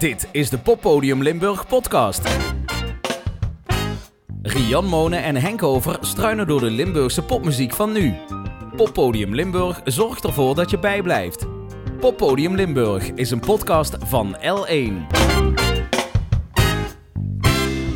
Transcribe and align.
Dit 0.00 0.28
is 0.32 0.50
de 0.50 0.58
Poppodium 0.58 1.22
Limburg 1.22 1.66
podcast. 1.66 2.28
Rian 4.42 4.86
Monen 4.86 5.22
en 5.22 5.36
Henk 5.36 5.62
Over 5.62 5.98
struinen 6.00 6.46
door 6.46 6.60
de 6.60 6.70
Limburgse 6.70 7.22
popmuziek 7.22 7.72
van 7.72 7.92
nu. 7.92 8.14
Poppodium 8.76 9.34
Limburg 9.34 9.80
zorgt 9.84 10.24
ervoor 10.24 10.54
dat 10.54 10.70
je 10.70 10.78
bijblijft. 10.78 11.46
Poppodium 11.98 12.54
Limburg 12.54 13.10
is 13.10 13.30
een 13.30 13.40
podcast 13.40 13.96
van 14.00 14.36
L1. 14.36 15.18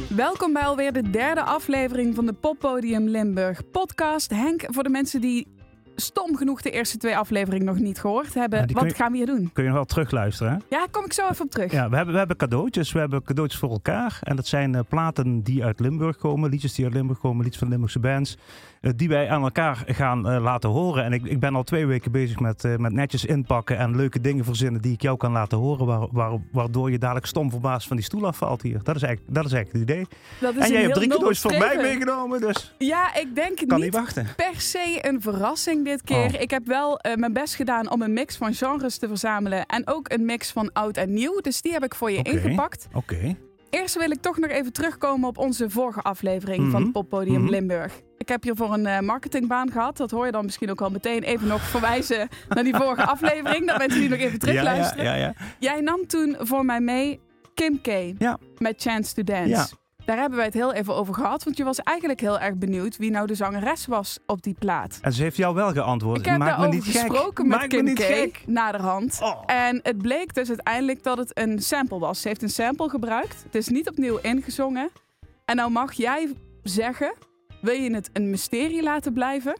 Welkom 0.09 0.52
bij 0.52 0.62
alweer 0.62 0.93
de 0.93 1.11
derde 1.11 1.43
aflevering 1.43 2.14
van 2.14 2.27
de 2.27 2.32
Poppodium 2.32 3.09
Limburg 3.09 3.71
podcast. 3.71 4.30
Henk, 4.30 4.64
voor 4.66 4.82
de 4.82 4.89
mensen 4.89 5.21
die 5.21 5.54
stom 5.96 6.36
genoeg 6.36 6.62
de 6.62 6.70
eerste 6.70 6.96
twee 6.96 7.16
afleveringen 7.16 7.66
nog 7.66 7.79
niet 7.79 8.00
gehoord 8.00 8.34
hebben, 8.34 8.58
Ja, 8.58 8.66
wat 8.74 8.84
je- 8.90 8.94
gaan 8.94 9.11
we 9.11 9.16
hier 9.16 9.26
doen? 9.26 9.50
Kun 9.52 9.62
je 9.62 9.68
nog 9.68 9.79
wel 9.79 9.86
terugluisteren, 9.86 10.52
hè? 10.52 10.76
Ja, 10.76 10.86
kom 10.90 11.04
ik 11.04 11.12
zo 11.12 11.29
even 11.30 11.44
op 11.44 11.50
terug. 11.50 11.72
Ja, 11.72 11.88
we 11.88 11.96
hebben, 11.96 12.12
we 12.12 12.18
hebben 12.18 12.36
cadeautjes. 12.36 12.93
We 12.93 12.98
hebben 12.98 13.22
cadeautjes 13.22 13.61
voor 13.61 13.71
elkaar. 13.71 14.18
En 14.22 14.36
dat 14.36 14.46
zijn 14.46 14.75
eh, 14.75 14.80
platen 14.88 15.43
die 15.43 15.64
uit 15.64 15.80
Limburg 15.80 16.16
komen. 16.16 16.50
Liedjes 16.50 16.75
die 16.75 16.85
uit 16.85 16.94
Limburg 16.94 17.18
komen. 17.18 17.43
Liedjes 17.43 17.58
van 17.62 17.68
Limburgse 17.68 17.99
bands. 17.99 18.36
eh, 18.80 18.90
die 18.96 19.08
wij 19.08 19.30
aan 19.30 19.43
elkaar 19.43 19.82
gaan 19.86 20.29
eh, 20.29 20.43
laten 20.43 20.71
horen. 20.71 21.04
En 21.04 21.12
ik, 21.12 21.25
ik 21.25 21.40
ben 21.40 21.54
al 21.54 21.62
twee 21.62 21.86
weken 21.86 22.13
bezig 22.13 22.38
met, 22.40 22.63
met 22.79 22.93
netjes 22.93 23.24
inpakken. 23.24 23.79
En 23.79 23.96
leuke 23.96 24.21
dingen 24.21 24.44
verzinnen 24.44 24.80
die 24.80 24.93
ik 24.93 25.02
jou 25.02 25.16
kan 25.16 25.32
laten 25.32 25.58
horen. 25.58 25.86
Waar, 25.86 26.07
waar- 26.13 26.38
waardoor 26.52 26.90
je 26.90 26.99
dadelijk 26.99 27.26
stom 27.26 27.50
verbaasd 27.50 27.86
van 27.88 27.96
die 27.96 28.04
stoel 28.04 28.26
afvalt 28.26 28.63
hier. 28.63 28.80
Dat 28.82 28.96
is 28.96 29.02
eigenlijk, 29.02 29.35
dat 29.35 29.44
is 29.44 29.52
eigenlijk 29.52 29.88
het 29.90 29.96
idee. 29.96 30.07
Dat 30.40 30.54
is 30.57 30.64
En 30.66 30.72
jij 30.72 30.82
hebt 30.82 30.94
drie 30.94 31.08
cadeautjes 31.08 31.40
voor 31.40 31.58
mij 31.58 31.76
meegenomen. 31.76 32.41
Dus 32.41 32.74
Ja, 32.78 33.14
ik 33.14 33.34
denk 33.34 33.56
kan 33.56 33.66
niet 33.77 33.84
niet 33.84 33.94
wachten. 33.94 34.27
per 34.36 34.61
se 34.61 34.98
een 35.00 35.22
verrassing 35.22 35.83
dit 35.84 36.02
keer. 36.02 36.34
Oh. 36.34 36.41
Ik 36.41 36.50
heb 36.50 36.66
wel 36.66 36.98
eh, 36.98 37.14
mijn 37.14 37.33
best 37.33 37.55
gedaan 37.55 37.91
om 37.91 38.02
een 38.02 38.12
mix 38.12 38.36
van 38.36 38.55
genres 38.55 38.98
te 38.98 39.08
verzamelen. 39.08 39.66
En 39.66 39.86
ook 39.88 40.12
een 40.12 40.24
mix 40.24 40.50
van 40.50 40.72
oud 40.72 40.97
en 40.97 41.12
nieuw. 41.12 41.41
Dus 41.41 41.60
die 41.60 41.72
heb 41.72 41.84
ik 41.84 41.94
voor 41.94 42.10
je 42.10 42.22
ingepakt. 42.22 42.86
Oké. 42.92 43.36
Eerst 43.70 43.98
wil 43.98 44.10
ik 44.10 44.20
toch 44.20 44.38
nog 44.38 44.50
even 44.50 44.72
terugkomen 44.72 45.28
op 45.28 45.38
onze 45.38 45.70
vorige 45.70 46.00
aflevering 46.00 46.70
van 46.70 46.82
Mhm. 46.82 46.91
Poppodium 46.91 47.41
Mhm. 47.41 47.50
Limburg. 47.50 48.00
Ik 48.18 48.28
heb 48.28 48.42
hiervoor 48.42 48.72
een 48.72 48.86
eh, 48.86 49.00
marketingbaan 49.00 49.70
gehad. 49.70 49.96
Dat 49.96 50.10
hoor 50.10 50.26
je 50.26 50.32
dan 50.32 50.44
misschien 50.44 50.70
ook 50.70 50.80
al 50.80 50.91
meteen. 50.91 51.22
Even 51.22 51.46
nog 51.46 51.60
verwijzen 51.62 52.28
naar 52.48 52.64
die 52.64 52.74
vorige 52.76 53.04
aflevering. 53.06 53.66
Dat 53.66 53.78
mensen 53.78 54.00
die 54.00 54.08
nog 54.08 54.19
even 54.19 54.38
terugluisteren. 54.38 55.04
ja, 55.04 55.14
ja, 55.14 55.26
ja. 55.26 55.34
Jij 55.58 55.80
nam 55.80 56.06
toen 56.06 56.36
voor 56.38 56.64
mij 56.64 56.80
mee 56.80 57.20
Kim 57.54 57.80
K. 57.80 57.86
Ja. 58.19 58.38
Met 58.58 58.82
Chance 58.82 59.14
to 59.14 59.22
Dance. 59.22 59.74
Daar 60.05 60.16
hebben 60.19 60.36
wij 60.36 60.47
het 60.47 60.55
heel 60.55 60.72
even 60.72 60.94
over 60.94 61.14
gehad. 61.14 61.44
Want 61.44 61.56
je 61.56 61.64
was 61.64 61.78
eigenlijk 61.80 62.20
heel 62.20 62.38
erg 62.38 62.55
benieuwd 62.55 62.97
wie 62.97 63.10
nou 63.10 63.27
de 63.27 63.34
zangeres 63.34 63.86
was 63.86 64.19
op 64.27 64.42
die 64.42 64.55
plaat. 64.58 64.98
En 65.02 65.12
ze 65.12 65.22
heeft 65.22 65.36
jou 65.36 65.55
wel 65.55 65.72
geantwoord. 65.72 66.19
Ik 66.19 66.24
heb 66.24 66.38
Maak 66.38 66.48
me 66.48 66.55
daarover 66.56 66.74
niet 66.80 66.84
gek. 66.97 67.00
gesproken 67.00 67.48
met 67.48 67.58
Maak 67.58 67.70
me 67.70 67.77
Kim 67.77 67.84
niet 67.84 67.98
K. 67.98 68.02
gek. 68.02 68.42
naderhand. 68.47 69.19
Oh. 69.22 69.42
En 69.47 69.80
het 69.82 69.98
bleek 69.98 70.34
dus 70.34 70.48
uiteindelijk 70.48 71.02
dat 71.02 71.19
het 71.19 71.38
een 71.38 71.58
sample 71.62 71.98
was. 71.98 72.20
Ze 72.20 72.28
heeft 72.28 72.42
een 72.42 72.48
sample 72.50 72.88
gebruikt. 72.88 73.42
Het 73.44 73.55
is 73.55 73.69
niet 73.69 73.88
opnieuw 73.88 74.19
ingezongen. 74.22 74.91
En 75.44 75.56
nou 75.56 75.70
mag 75.70 75.92
jij 75.92 76.32
zeggen, 76.62 77.14
wil 77.60 77.75
je 77.75 77.94
het 77.94 78.10
een 78.12 78.30
mysterie 78.30 78.82
laten 78.82 79.12
blijven? 79.12 79.56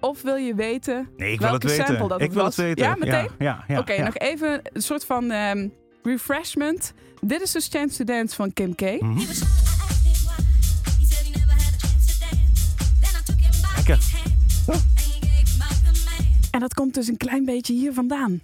Of 0.00 0.22
wil 0.22 0.36
je 0.36 0.54
weten 0.54 1.08
Nee, 1.16 1.32
ik 1.32 1.40
wil 1.40 1.48
welke 1.50 1.66
het 1.66 1.76
weten. 1.76 1.86
sample 1.86 2.08
dat 2.08 2.20
ik 2.20 2.24
het 2.26 2.34
wil 2.34 2.44
was? 2.44 2.56
het 2.56 2.64
weten. 2.66 2.84
Ja, 2.84 2.94
meteen? 2.98 3.28
Ja, 3.38 3.64
ja, 3.68 3.78
Oké, 3.78 4.02
nog 4.02 4.16
even 4.16 4.60
een 4.72 4.82
soort 4.82 5.04
van 5.04 5.30
ehm, 5.30 5.68
refreshment. 6.02 6.92
Dit 7.20 7.40
is 7.40 7.50
dus 7.50 7.68
Chance 7.68 7.96
to 7.96 8.04
Dance 8.04 8.34
van 8.34 8.52
Kim 8.52 8.74
K. 8.74 8.80
Lekker. 13.76 13.98
En 16.50 16.60
dat 16.60 16.74
komt 16.74 16.94
dus 16.94 17.08
een 17.08 17.16
klein 17.16 17.44
beetje 17.44 17.72
hier 17.72 17.92
vandaan. 17.92 18.40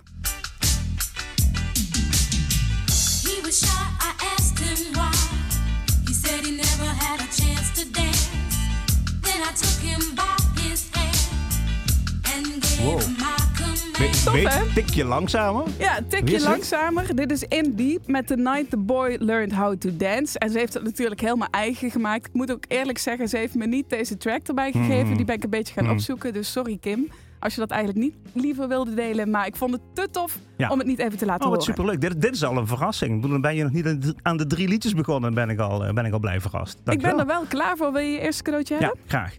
He 12.79 13.38
Tof, 14.29 14.37
Weet- 14.37 14.55
hè? 14.55 14.73
Tikje 14.75 15.05
langzamer. 15.05 15.65
Ja, 15.79 15.99
tikje 16.09 16.41
langzamer. 16.43 17.17
Dit 17.17 17.31
is 17.33 17.43
In 17.43 17.73
Deep 17.77 18.07
met 18.07 18.27
The 18.27 18.37
Night 18.37 18.71
the 18.71 18.77
Boy 18.77 19.17
Learned 19.21 19.53
How 19.55 19.77
to 19.77 19.91
Dance. 19.97 20.39
En 20.39 20.51
ze 20.51 20.59
heeft 20.59 20.75
het 20.75 20.83
natuurlijk 20.83 21.21
helemaal 21.21 21.49
eigen 21.51 21.91
gemaakt. 21.91 22.27
Ik 22.27 22.33
moet 22.33 22.53
ook 22.53 22.65
eerlijk 22.69 22.99
zeggen, 22.99 23.29
ze 23.29 23.37
heeft 23.37 23.55
me 23.55 23.67
niet 23.67 23.91
deze 23.91 24.17
track 24.17 24.47
erbij 24.49 24.73
gegeven. 24.73 25.07
Mhm. 25.07 25.17
Die 25.17 25.25
ben 25.25 25.35
ik 25.35 25.45
een 25.45 25.51
beetje 25.51 25.73
gaan 25.75 25.85
Mhm. 25.85 25.93
opzoeken. 25.93 26.33
Dus 26.33 26.53
sorry 26.53 26.79
Kim, 26.81 27.09
als 27.39 27.55
je 27.55 27.61
dat 27.61 27.71
eigenlijk 27.71 28.01
niet 28.05 28.15
liever 28.45 28.69
wilde 28.69 28.95
delen. 28.95 29.31
Maar 29.31 29.47
ik 29.47 29.57
vond 29.57 29.73
het 29.73 29.81
te 29.93 30.09
tof 30.11 30.39
Ja. 30.57 30.71
om 30.71 30.79
het 30.79 30.87
niet 30.87 30.99
even 30.99 31.19
te 31.19 31.27
laten 31.27 31.45
Oh, 31.47 31.51
wat 31.51 31.59
horen. 31.61 31.75
superleuk. 31.75 32.01
Dit, 32.01 32.23
dit 32.23 32.35
is 32.35 32.45
al 32.45 32.57
een 32.57 32.67
verrassing. 32.67 33.23
Dan 33.23 33.41
ben 33.41 33.55
je 33.57 33.63
nog 33.63 33.73
niet 33.73 34.15
aan 34.23 34.37
de- 34.37 34.47
drie 34.47 34.69
liedjes 34.69 34.95
begonnen. 34.95 35.35
Ben 35.35 35.51
ik 35.51 35.59
al, 35.59 35.85
eh, 35.85 35.93
ben 35.95 36.05
ik 36.05 36.13
al 36.13 36.19
blij 36.19 36.41
verrast. 36.41 36.79
Ik 36.85 37.03
ben 37.03 37.19
er 37.19 37.27
wel 37.27 37.43
klaar 37.49 37.77
voor. 37.77 37.93
Wil 37.93 38.01
je 38.03 38.11
je 38.13 38.21
eerste 38.21 38.43
cadeautje 38.43 38.75
Ja, 38.75 38.81
hebben? 38.81 38.99
graag. 39.07 39.37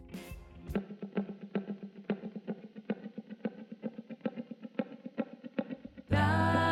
life. 6.20 6.69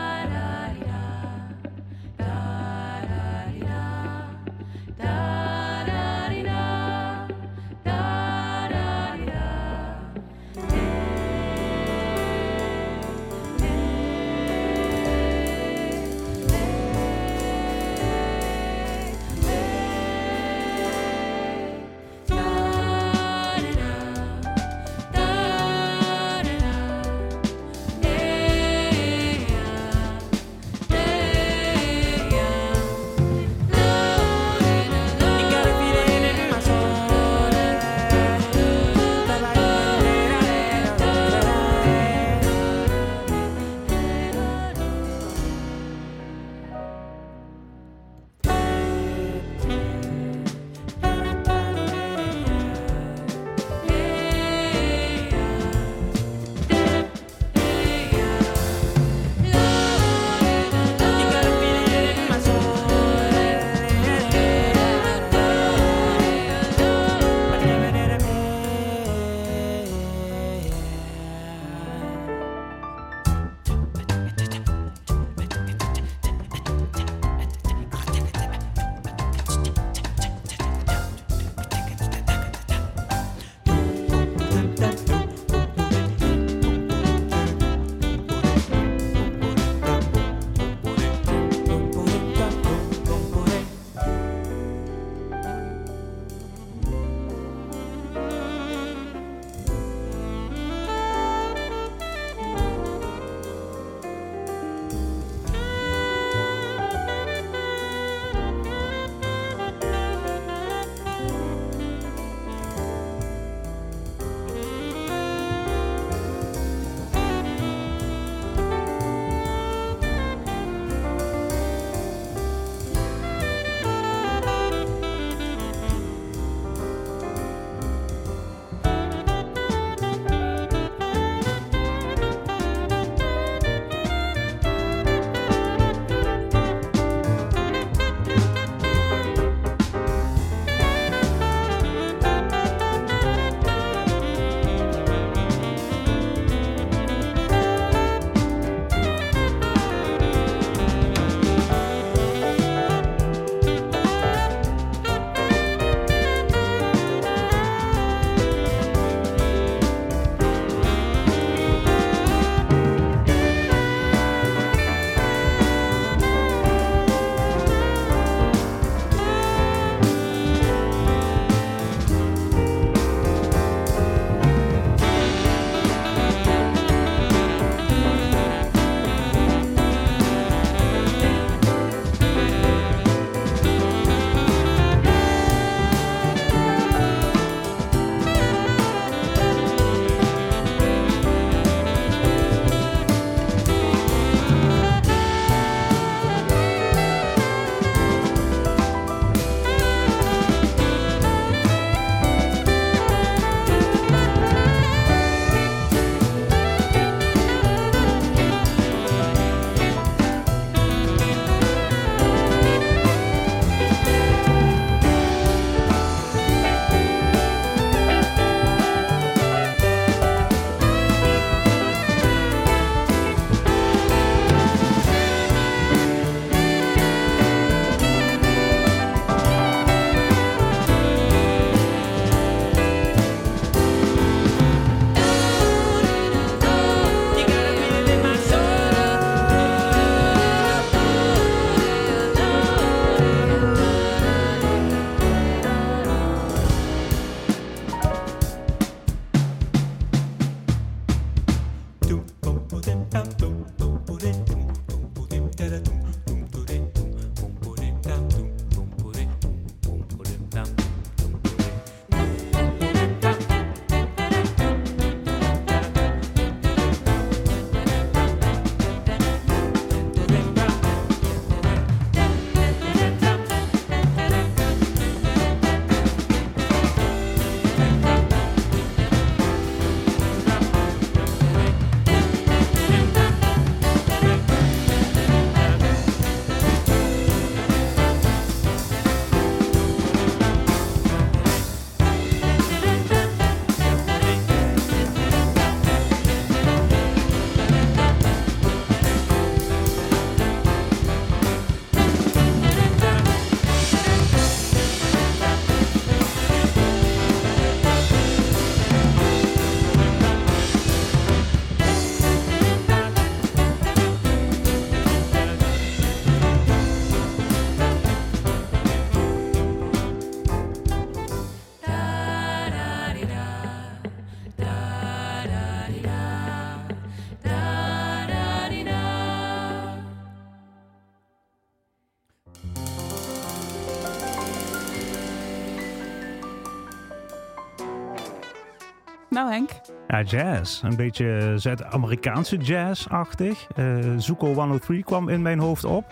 Nou 339.38 339.52
Henk, 339.52 339.70
Ja, 340.08 340.22
jazz. 340.22 340.84
Een 340.84 340.96
beetje 340.96 341.54
Zuid-Amerikaanse 341.56 342.58
jazz-achtig. 342.58 343.68
Eh 343.76 343.98
Zuko 344.18 344.54
103 344.54 345.04
kwam 345.04 345.30
in 345.30 345.42
mijn 345.42 345.60
hoofd 345.60 345.84
op. 345.84 346.06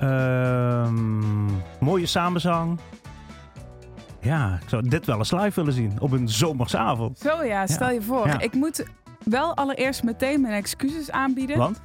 Ehm, 0.00 1.44
mooie 1.80 2.06
samenzang. 2.06 2.78
Ja, 4.20 4.58
ik 4.62 4.68
zou 4.68 4.88
dit 4.88 5.06
wel 5.06 5.18
eens 5.18 5.30
live 5.32 5.52
willen 5.54 5.72
zien. 5.72 5.92
Op 6.00 6.12
een 6.12 6.28
zomersavond. 6.28 7.18
zo 7.18 7.44
ja, 7.44 7.66
stel 7.66 7.90
je 7.90 8.02
voor. 8.02 8.26
Ja. 8.26 8.40
Ik 8.40 8.52
moet 8.54 8.86
wel 9.24 9.56
allereerst 9.56 10.02
meteen 10.02 10.40
mijn 10.40 10.54
excuses 10.54 11.10
aanbieden. 11.10 11.58
Want? 11.58 11.80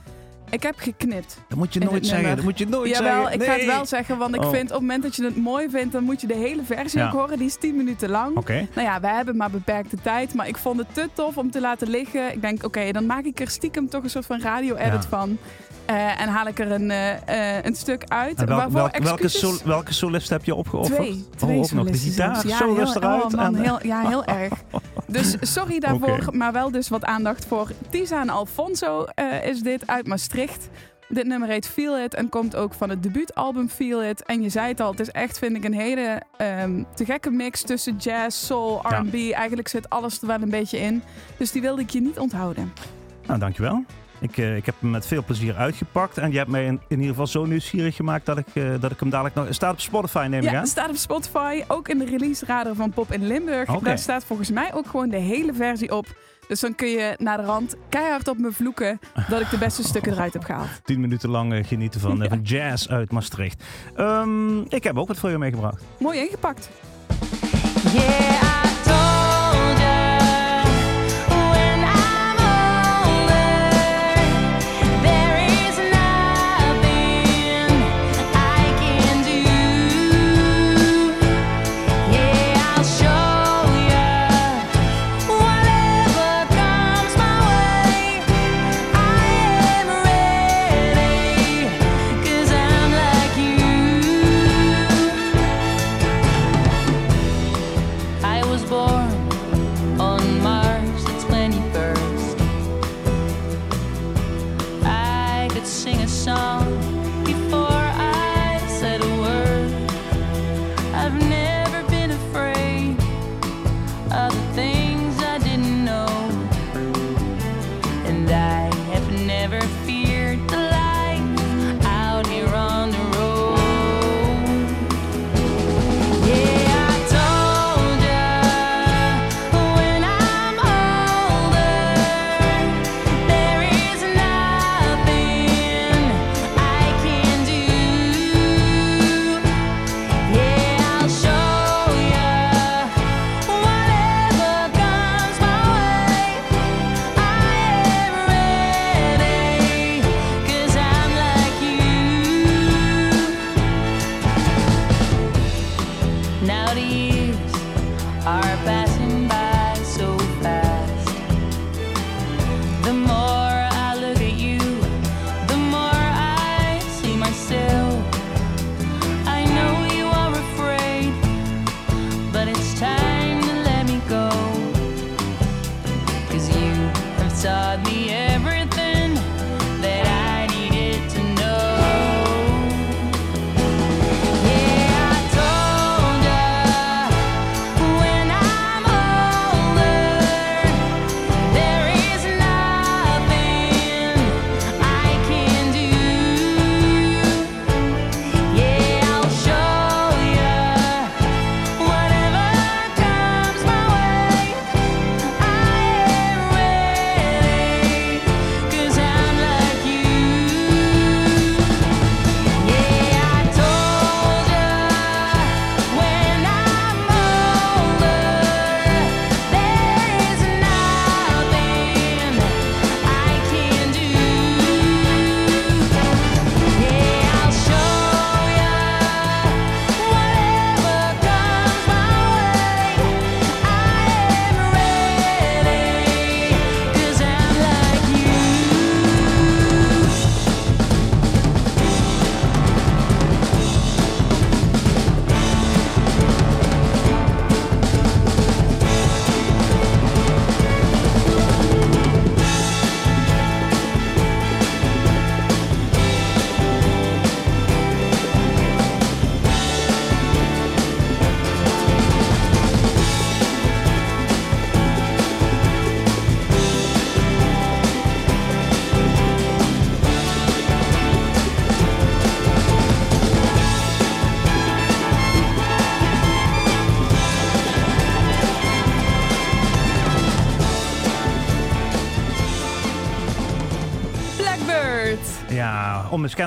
Ik 0.51 0.63
heb 0.63 0.74
geknipt. 0.77 1.38
Dat 1.48 1.58
moet 1.58 1.74
je 1.74 1.79
nooit 1.79 2.05
zeggen. 2.08 2.36
Dat 2.36 2.43
moet 2.46 2.58
je 2.58 2.67
nooit 2.67 2.89
Jawel, 2.98 3.22
zeggen. 3.22 3.34
ik 3.41 3.43
ga 3.48 3.53
het 3.53 3.65
wel 3.65 3.86
zeggen, 3.86 4.17
want 4.17 4.36
ik 4.36 4.41
Oh. 4.43 4.50
vind 4.50 4.63
op 4.63 4.70
het 4.72 4.79
moment 4.79 5.03
dat 5.03 5.15
je 5.15 5.24
het 5.24 5.36
mooi 5.36 5.70
vindt, 5.70 5.91
dan 5.93 6.03
moet 6.03 6.22
je 6.22 6.27
de 6.27 6.36
hele 6.36 6.63
versie 6.63 7.00
Ja. 7.00 7.05
ook 7.08 7.12
horen. 7.13 7.38
Die 7.38 7.48
is 7.48 7.55
10 7.55 7.75
minuten 7.75 8.10
lang. 8.10 8.38
Oké. 8.38 8.67
Nou 8.75 8.88
ja, 8.88 9.00
wij 9.00 9.13
hebben 9.15 9.38
maar 9.38 9.50
beperkte 9.51 9.98
tijd, 10.01 10.34
maar 10.34 10.48
ik 10.48 10.58
vond 10.58 10.79
het 10.79 10.93
te 10.93 11.10
tof 11.13 11.38
om 11.38 11.51
te 11.51 11.62
laten 11.62 11.89
liggen. 11.89 12.34
Ik 12.34 12.41
denk, 12.41 12.63
oké, 12.65 12.91
dan 12.91 13.05
maak 13.05 13.24
ik 13.24 13.39
er 13.39 13.50
stiekem 13.50 13.89
toch 13.89 14.03
een 14.03 14.10
soort 14.10 14.25
van 14.25 14.41
radio-edit 14.41 15.03
Ja. 15.03 15.10
van. 15.10 15.38
Eh, 15.91 16.21
en 16.21 16.27
haal 16.29 16.48
ik 16.48 16.60
er 16.60 16.71
een, 16.71 16.91
eh, 16.91 17.57
eh, 17.57 17.65
een 17.65 17.75
stuk 17.75 18.03
uit. 18.07 18.39
En 18.39 18.45
welk- 18.45 18.60
waarvoor 18.60 18.79
welk- 18.79 18.98
welke, 18.98 19.24
excuses- 19.24 19.39
sol- 19.39 19.67
welke 19.67 19.93
solist 19.93 20.29
heb 20.29 20.43
je 20.45 20.55
opgeofferd? 20.55 20.95
Twee. 21.00 21.25
Twee 21.36 21.60
oh, 21.60 21.71
nog 21.71 21.89
de 21.89 21.98
gitaar. 21.98 22.48
Ja, 22.48 22.57
solist 22.57 22.93
heel, 22.93 23.01
eruit. 23.01 23.24
oh 23.24 23.31
man, 23.31 23.55
en, 23.55 23.63
heel, 23.63 23.79
ja, 23.86 24.07
heel 24.07 24.25
erg. 24.41 24.53
Dus 25.07 25.36
sorry 25.41 25.79
daarvoor, 25.79 26.27
maar 26.31 26.51
wel 26.51 26.71
dus 26.71 26.89
wat 26.89 27.05
aandacht 27.05 27.45
voor 27.45 27.71
Tisa 27.89 28.21
en 28.21 28.29
Alfonso 28.29 29.05
is 29.43 29.62
dit 29.62 29.88
uit 29.88 30.07
Maastricht. 30.07 30.69
Dit 31.10 31.25
nummer 31.25 31.50
heet 31.50 31.67
Feel 31.67 32.00
It 32.00 32.13
en 32.13 32.29
komt 32.29 32.55
ook 32.55 32.74
van 32.74 32.89
het 32.89 33.03
debuutalbum 33.03 33.69
Feel 33.69 34.03
It. 34.03 34.24
En 34.25 34.41
je 34.41 34.50
zei 34.50 34.67
het 34.67 34.79
al, 34.79 34.91
het 34.91 35.00
is 35.00 35.10
echt, 35.12 35.38
vind 35.38 35.55
ik, 35.55 35.63
een 35.63 35.74
hele 35.74 36.21
ehm, 36.38 36.83
te 36.95 37.05
gekke 37.05 37.29
mix 37.29 37.62
tussen 37.62 37.95
jazz, 37.98 38.45
soul, 38.45 38.81
Ja. 38.89 39.00
R&B. 39.00 39.13
Eigenlijk 39.33 39.67
zit 39.67 39.89
alles 39.89 40.21
er 40.21 40.27
wel 40.27 40.41
een 40.41 40.50
beetje 40.50 40.79
in. 40.79 41.03
Dus 41.38 41.51
die 41.51 41.62
wilde 41.62 41.81
ik 41.81 41.89
je 41.89 42.01
niet 42.01 42.19
onthouden. 42.19 42.74
Nou, 43.27 43.39
dankjewel. 43.39 43.83
Ik, 44.22 44.38
eh, 44.38 44.56
ik 44.56 44.66
heb 44.66 44.75
hem 44.80 44.90
met 44.90 45.08
veel 45.08 45.24
plezier 45.24 45.56
uitgepakt. 45.56 46.18
En 46.18 46.32
je 46.32 46.38
hebt 46.38 46.50
mij 46.50 46.66
in, 46.66 46.74
in 46.88 46.96
ieder 46.96 47.08
geval 47.08 47.28
zo 47.28 47.46
nieuwsgierig 47.46 47.96
gemaakt 47.96 48.25
dat 48.25 48.38
ik, 48.38 48.46
eh, 48.54 48.63
dat 48.80 48.92
ik 48.92 49.00
hem 49.00 49.10
dadelijk 49.10 49.36
nog... 49.36 49.48
Staat 49.50 49.72
op 49.74 49.80
Spotify, 49.80 50.28
neem 50.30 50.40
ik 50.40 50.46
Ja, 50.50 50.54
aan. 50.56 50.62
het 50.62 50.70
staat 50.70 50.90
op 50.90 50.96
Spotify, 50.96 51.63
ook 51.68 51.88
in 51.88 51.98
de 51.98 52.06
release 52.06 52.46
radar 52.46 52.75
van 52.75 52.90
Pop 52.92 53.12
in 53.12 53.28
Limburg. 53.28 53.70
Daar 53.80 53.98
staat 53.98 54.24
volgens 54.24 54.51
mij 54.51 54.74
ook 54.74 54.88
gewoon 54.88 55.10
de 55.10 55.18
hele 55.18 55.54
versie 55.54 55.92
op. 55.96 56.06
Dus 56.48 56.60
dan 56.60 56.75
kun 56.75 56.88
je 56.88 57.16
naar 57.18 57.38
de 57.38 57.44
rand 57.44 57.75
keihard 57.90 58.28
op 58.28 58.38
me 58.38 58.51
vloeken 58.51 59.00
dat 59.30 59.42
ik 59.42 59.50
de 59.50 59.58
beste 59.58 59.84
stukken 59.84 60.12
eruit 60.12 60.34
heb 60.34 60.44
gehaald. 60.44 60.68
Tien 60.84 61.00
minuten 61.01 61.30
lang 61.30 61.54
eh, 61.54 61.63
genieten 61.66 62.00
van, 62.01 62.18
Ja. 62.18 62.28
van 62.28 62.42
jazz 62.42 62.88
uit 62.88 63.12
Maastricht. 63.12 63.63
Ehm, 63.96 64.60
ik 64.62 64.84
heb 64.84 64.98
ook 64.98 65.08
wat 65.08 65.18
voor 65.18 65.30
je 65.30 65.38
meegebracht. 65.38 65.84
Mooi 66.00 66.20
ingepakt. 66.20 66.70
Yeah, 67.94 68.71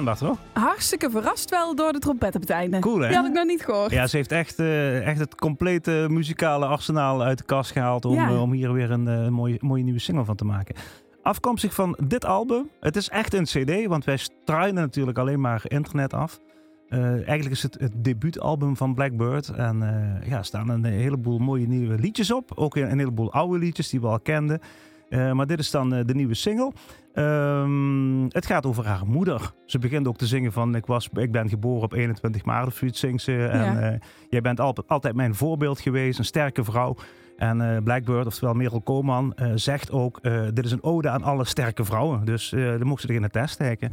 toch? 0.03 0.39
Hartstikke 0.53 1.11
verrast 1.11 1.51
wel 1.51 1.75
door 1.75 1.93
de 1.93 1.99
trompet 1.99 2.35
op 2.35 2.41
het 2.41 2.51
einde. 2.51 2.79
Cool, 2.79 3.01
hè? 3.01 3.07
Die 3.09 3.17
had 3.17 3.27
ik 3.27 3.33
nog 3.33 3.45
niet 3.45 3.65
gehoord. 3.65 3.91
Ja, 3.91 4.07
ze 4.07 4.17
heeft 4.17 4.33
echt, 4.33 4.59
eh, 4.59 5.07
echt 5.07 5.19
het 5.19 5.35
complete 5.35 6.07
muzikale 6.11 6.67
arsenaal 6.67 7.23
uit 7.23 7.39
de 7.39 7.45
kast 7.45 7.71
gehaald 7.73 8.05
om, 8.05 8.15
Ja. 8.15 8.29
eh, 8.29 8.43
om 8.43 8.53
hier 8.53 8.73
weer 8.73 8.91
een 8.91 9.09
eh, 9.09 9.29
mooie, 9.29 9.57
mooie 9.61 9.83
nieuwe 9.83 9.99
single 9.99 10.25
van 10.25 10.37
te 10.37 10.45
maken. 10.45 10.75
Afkomstig 11.23 11.75
van 11.75 11.99
dit 12.07 12.25
album, 12.25 12.69
het 12.81 12.97
is 12.97 13.09
echt 13.09 13.35
een 13.35 13.45
cd, 13.45 13.87
want 13.87 14.05
wij 14.05 14.17
struinen 14.17 14.83
natuurlijk 14.83 15.19
alleen 15.19 15.41
maar 15.41 15.63
internet 15.69 16.15
af. 16.15 16.41
Eigenlijk 16.89 17.51
is 17.51 17.63
het 17.63 17.77
het 17.81 17.93
debuutalbum 18.05 18.77
van 18.77 18.95
Blackbird. 18.95 19.49
En 19.49 19.83
eh 19.83 20.29
ja, 20.29 20.39
er 20.39 20.45
staan 20.45 20.69
een 20.69 20.85
heleboel 20.85 21.39
mooie 21.39 21.67
nieuwe 21.67 21.99
liedjes 21.99 22.33
op. 22.33 22.53
Ook 22.55 22.77
een, 22.77 22.91
een 22.91 22.99
heleboel 22.99 23.33
oude 23.33 23.59
liedjes 23.59 23.89
die 23.89 24.01
we 24.01 24.07
al 24.07 24.21
kenden. 24.21 24.61
Eh, 25.09 25.33
maar 25.33 25.47
dit 25.47 25.59
is 25.59 25.71
dan 25.71 25.95
eh, 25.95 26.05
de 26.05 26.15
nieuwe 26.15 26.35
single. 26.35 26.73
Ehm, 27.13 28.23
het 28.29 28.47
gaat 28.47 28.67
over 28.67 28.87
haar 28.87 29.07
moeder. 29.07 29.53
Ze 29.67 29.79
begint 29.79 30.09
ook 30.09 30.17
te 30.17 30.27
zingen 30.27 30.53
van 30.53 30.75
ik, 30.75 30.87
was, 30.87 31.09
ik 31.13 31.33
ben 31.33 31.49
geboren 31.49 31.83
op 31.83 31.93
21 31.93 32.45
maart 32.45 32.67
of 32.67 32.75
zoiets 32.75 33.01
zingt 33.01 33.23
ze. 33.23 33.47
En 33.47 33.59
Ja. 33.65 33.91
eh, 33.93 33.99
jij 34.29 34.41
bent 34.41 34.61
al- 34.61 34.77
altijd 34.87 35.15
mijn 35.15 35.35
voorbeeld 35.35 35.81
geweest, 35.81 36.19
een 36.19 36.25
sterke 36.25 36.65
vrouw. 36.65 36.97
En 37.37 37.83
Blackbird, 37.85 38.27
oftewel 38.27 38.55
Merel 38.55 38.81
Koolman, 38.81 39.35
zegt 39.55 39.91
ook... 39.93 40.21
dit 40.55 40.65
is 40.65 40.73
een 40.73 40.83
ode 40.83 41.09
aan 41.09 41.23
alle 41.23 41.45
sterke 41.45 41.85
vrouwen. 41.85 42.25
Dus 42.25 42.49
dan 42.51 42.87
mocht 42.87 43.01
ze 43.01 43.09
er 43.09 43.15
in 43.15 43.23
de 43.23 43.29
test 43.31 43.55
steken. 43.55 43.93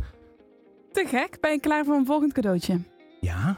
Te 0.91 1.05
gek. 1.07 1.37
Ben 1.39 1.51
je 1.51 1.59
klaar 1.59 1.85
voor 1.85 1.95
een 1.95 2.05
volgend 2.05 2.33
cadeautje? 2.33 2.79
Ja? 3.21 3.57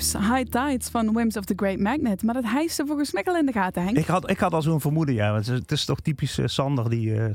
High 0.00 0.42
tides 0.50 0.88
van 0.88 1.12
Whims 1.12 1.36
of 1.36 1.44
the 1.44 1.52
Great 1.56 1.78
Magnet. 1.78 2.22
Maar 2.22 2.34
dat 2.34 2.44
hijste 2.44 2.86
volgens 2.86 3.12
mij 3.12 3.24
al 3.24 3.36
in 3.36 3.46
de 3.46 3.52
gaten, 3.52 3.82
Henk. 3.82 3.96
Ik 3.96 4.06
had, 4.06 4.30
ik 4.30 4.38
had 4.38 4.52
al 4.52 4.62
zo'n 4.62 4.80
vermoeden, 4.80 5.14
ja. 5.14 5.32
want 5.32 5.46
Het 5.46 5.72
is 5.72 5.84
toch 5.84 6.00
typisch 6.00 6.38
eh, 6.38 6.46
Sander 6.46 6.90
die, 6.90 7.14
eh, 7.14 7.30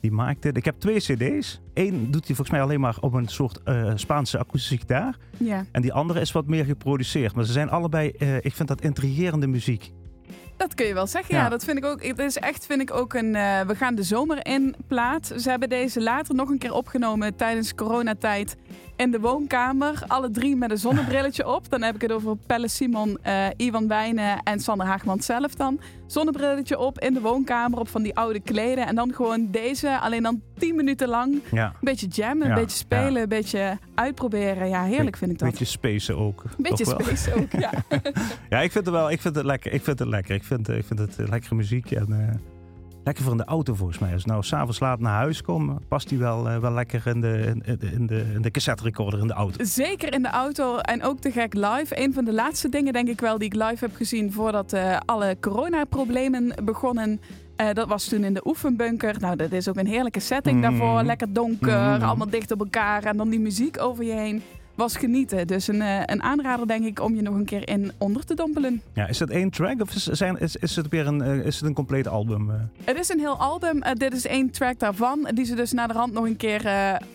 die 0.00 0.12
maakt 0.12 0.42
dit. 0.42 0.56
Ik 0.56 0.64
heb 0.64 0.74
twee 0.78 0.98
cd's. 0.98 1.60
Eén 1.74 2.10
doet 2.10 2.26
hij 2.26 2.34
volgens 2.36 2.50
mij 2.50 2.62
alleen 2.62 2.80
maar 2.80 2.96
op 3.00 3.12
een 3.12 3.28
soort 3.28 3.62
eh, 3.62 3.92
Spaanse 3.94 4.38
akoestische 4.38 4.78
gitaar. 4.78 5.16
Ja, 5.36 5.64
En 5.72 5.82
die 5.82 5.92
andere 5.92 6.20
is 6.20 6.32
wat 6.32 6.46
meer 6.46 6.64
geproduceerd. 6.64 7.34
Maar 7.34 7.44
ze 7.44 7.52
zijn 7.52 7.70
allebei, 7.70 8.08
ik 8.40 8.54
vind 8.54 8.68
dat 8.68 8.80
intrigerende 8.80 9.46
muziek. 9.46 9.92
Dat 10.62 10.74
kun 10.74 10.86
je 10.86 10.94
wel 10.94 11.06
zeggen. 11.06 11.34
Ja, 11.34 11.42
Ja. 11.42 11.48
dat 11.48 11.64
vind 11.64 11.78
ik 11.78 11.84
ook. 11.84 12.04
Het 12.04 12.18
is 12.18 12.36
echt, 12.36 12.66
vind 12.66 12.80
ik 12.80 12.92
ook 12.94 13.14
een. 13.14 13.34
eh, 13.34 13.60
we 13.60 13.74
gaan 13.74 13.94
de 13.94 14.02
zomer 14.02 14.46
in 14.46 14.74
plaat. 14.86 15.32
Ze 15.36 15.50
hebben 15.50 15.68
deze 15.68 16.00
later 16.00 16.34
nog 16.34 16.48
een 16.48 16.58
keer 16.58 16.72
opgenomen 16.74 17.36
tijdens 17.36 17.74
coronatijd 17.74 18.56
in 18.96 19.10
de 19.10 19.20
woonkamer. 19.20 20.02
Alle 20.06 20.30
drie 20.30 20.56
met 20.56 20.70
een 20.70 20.78
zonnebrilletje 20.78 21.46
op. 21.54 21.68
Dan 21.70 21.82
heb 21.82 21.94
ik 21.94 22.00
het 22.00 22.12
over 22.12 22.36
Pelle 22.46 22.68
Simon, 22.68 23.18
eh, 23.22 23.46
Ivan 23.56 23.88
Wijnen 23.88 24.40
en 24.42 24.60
Sander 24.60 24.86
Haagman 24.86 25.20
zelf 25.22 25.54
dan. 25.54 25.80
Zonnebrilletje 26.12 26.78
op 26.78 26.98
in 26.98 27.14
de 27.14 27.20
woonkamer 27.20 27.78
op 27.78 27.88
van 27.88 28.02
die 28.02 28.14
oude 28.14 28.40
kleden. 28.40 28.86
En 28.86 28.94
dan 28.94 29.14
gewoon 29.14 29.50
deze, 29.50 29.98
alleen 29.98 30.22
dan 30.22 30.42
10 30.58 30.76
minuten 30.76 31.08
lang. 31.08 31.42
Een 31.50 31.72
beetje 31.80 32.06
jammen, 32.06 32.48
een 32.48 32.54
beetje 32.54 32.76
spelen, 32.76 33.22
een 33.22 33.28
beetje 33.28 33.78
uitproberen. 33.94 34.68
Ja, 34.68 34.84
heerlijk 34.84 35.16
vind 35.16 35.30
ik 35.30 35.38
dat. 35.38 35.50
Beetje 35.50 35.64
spacen 35.64 36.16
ook. 36.16 36.42
Een 36.44 36.62
beetje 36.62 36.84
toch 36.84 37.06
wel. 37.06 37.16
space 37.16 37.34
ook, 37.34 37.52
ja. 37.60 37.70
Ja, 38.50 38.60
ik 38.60 38.72
vind 38.72 38.86
het 38.86 38.94
wel. 38.94 39.10
Ik 39.10 39.20
vind 39.20 39.34
het 39.36 39.44
lekker. 39.44 39.72
Ik 39.72 39.82
vind 39.82 39.98
het 39.98 40.08
lekker. 40.08 40.34
Ik 40.34 40.44
vind, 40.44 40.68
ik 40.68 40.84
vind 40.84 40.98
het 40.98 41.28
lekkere 41.28 41.54
muziek. 41.54 41.90
En, 41.90 42.06
eh, 42.10 42.34
lekker 43.04 43.22
voor 43.22 43.32
in 43.32 43.38
de 43.38 43.44
auto 43.44 43.74
volgens 43.74 43.98
mij. 43.98 44.12
Als 44.12 44.20
ik 44.22 44.26
nou 44.28 44.42
s'avonds 44.42 44.80
laat 44.80 45.00
naar 45.00 45.14
huis 45.14 45.42
kom, 45.42 45.78
past 45.88 46.08
die 46.08 46.18
wel, 46.18 46.48
eh, 46.48 46.58
wel 46.58 46.72
lekker 46.72 47.06
in 47.06 47.20
de, 47.20 47.54
in, 47.92 48.06
de, 48.06 48.24
in 48.34 48.42
de 48.42 48.50
cassette 48.50 48.82
recorder 48.82 49.20
in 49.20 49.26
de 49.26 49.32
auto. 49.32 49.64
Zeker 49.64 50.12
in 50.14 50.22
de 50.22 50.30
auto 50.30 50.76
en 50.78 51.02
ook 51.02 51.18
te 51.18 51.30
gek 51.32 51.54
live. 51.54 52.00
Een 52.02 52.12
van 52.12 52.24
de 52.24 52.32
laatste 52.32 52.68
dingen 52.68 52.92
denk 52.92 53.08
ik 53.08 53.20
wel 53.20 53.38
die 53.38 53.46
ik 53.46 53.54
live 53.54 53.84
heb 53.84 53.94
gezien 53.94 54.32
voordat 54.32 54.72
eh, 54.72 54.96
alle 55.04 55.36
coronaproblemen 55.40 56.52
begonnen. 56.64 57.20
Eh, 57.56 57.66
dat 57.72 57.88
was 57.88 58.04
toen 58.08 58.24
in 58.24 58.34
de 58.34 58.46
oefenbunker. 58.46 59.16
Nou, 59.20 59.36
dat 59.36 59.52
is 59.52 59.68
ook 59.68 59.76
een 59.76 59.86
heerlijke 59.86 60.20
setting 60.20 60.60
Mhm. 60.60 60.70
daarvoor. 60.70 61.02
Lekker 61.02 61.32
donker, 61.32 61.78
Mhm. 61.78 62.02
allemaal 62.02 62.30
dicht 62.30 62.50
op 62.50 62.58
elkaar 62.60 63.04
en 63.04 63.16
dan 63.16 63.28
die 63.28 63.40
muziek 63.40 63.80
over 63.80 64.04
je 64.04 64.12
heen. 64.12 64.42
Was 64.74 64.96
genieten. 64.96 65.46
Dus 65.46 65.68
een, 65.68 65.82
eh, 65.82 66.00
een 66.06 66.22
aanrader 66.22 66.66
denk 66.66 66.84
ik 66.84 67.00
om 67.00 67.14
je 67.14 67.22
nog 67.22 67.34
een 67.34 67.44
keer 67.44 67.68
in 67.68 67.92
onder 67.98 68.24
te 68.24 68.34
dompelen. 68.34 68.82
Ja, 68.92 69.06
is 69.06 69.18
het 69.18 69.30
één 69.30 69.50
track 69.50 69.80
of 69.80 69.94
is, 69.94 70.04
zijn, 70.06 70.38
is, 70.40 70.56
is 70.56 70.76
het 70.76 70.88
weer 70.88 71.06
een, 71.06 71.22
eh, 71.22 71.36
is 71.46 71.56
het 71.56 71.64
een 71.64 71.74
compleet 71.74 72.08
album? 72.08 72.50
eh? 72.50 72.56
Het 72.84 72.98
is 72.98 73.08
een 73.08 73.18
heel 73.18 73.36
album. 73.38 73.82
Dit 73.94 74.12
is 74.12 74.26
één 74.26 74.50
track 74.50 74.78
daarvan. 74.78 75.28
Die 75.34 75.44
ze 75.44 75.54
dus 75.54 75.72
naar 75.72 75.88
de 75.88 75.94
rand 75.94 76.12
nog 76.12 76.24
een 76.24 76.36
keer 76.36 76.62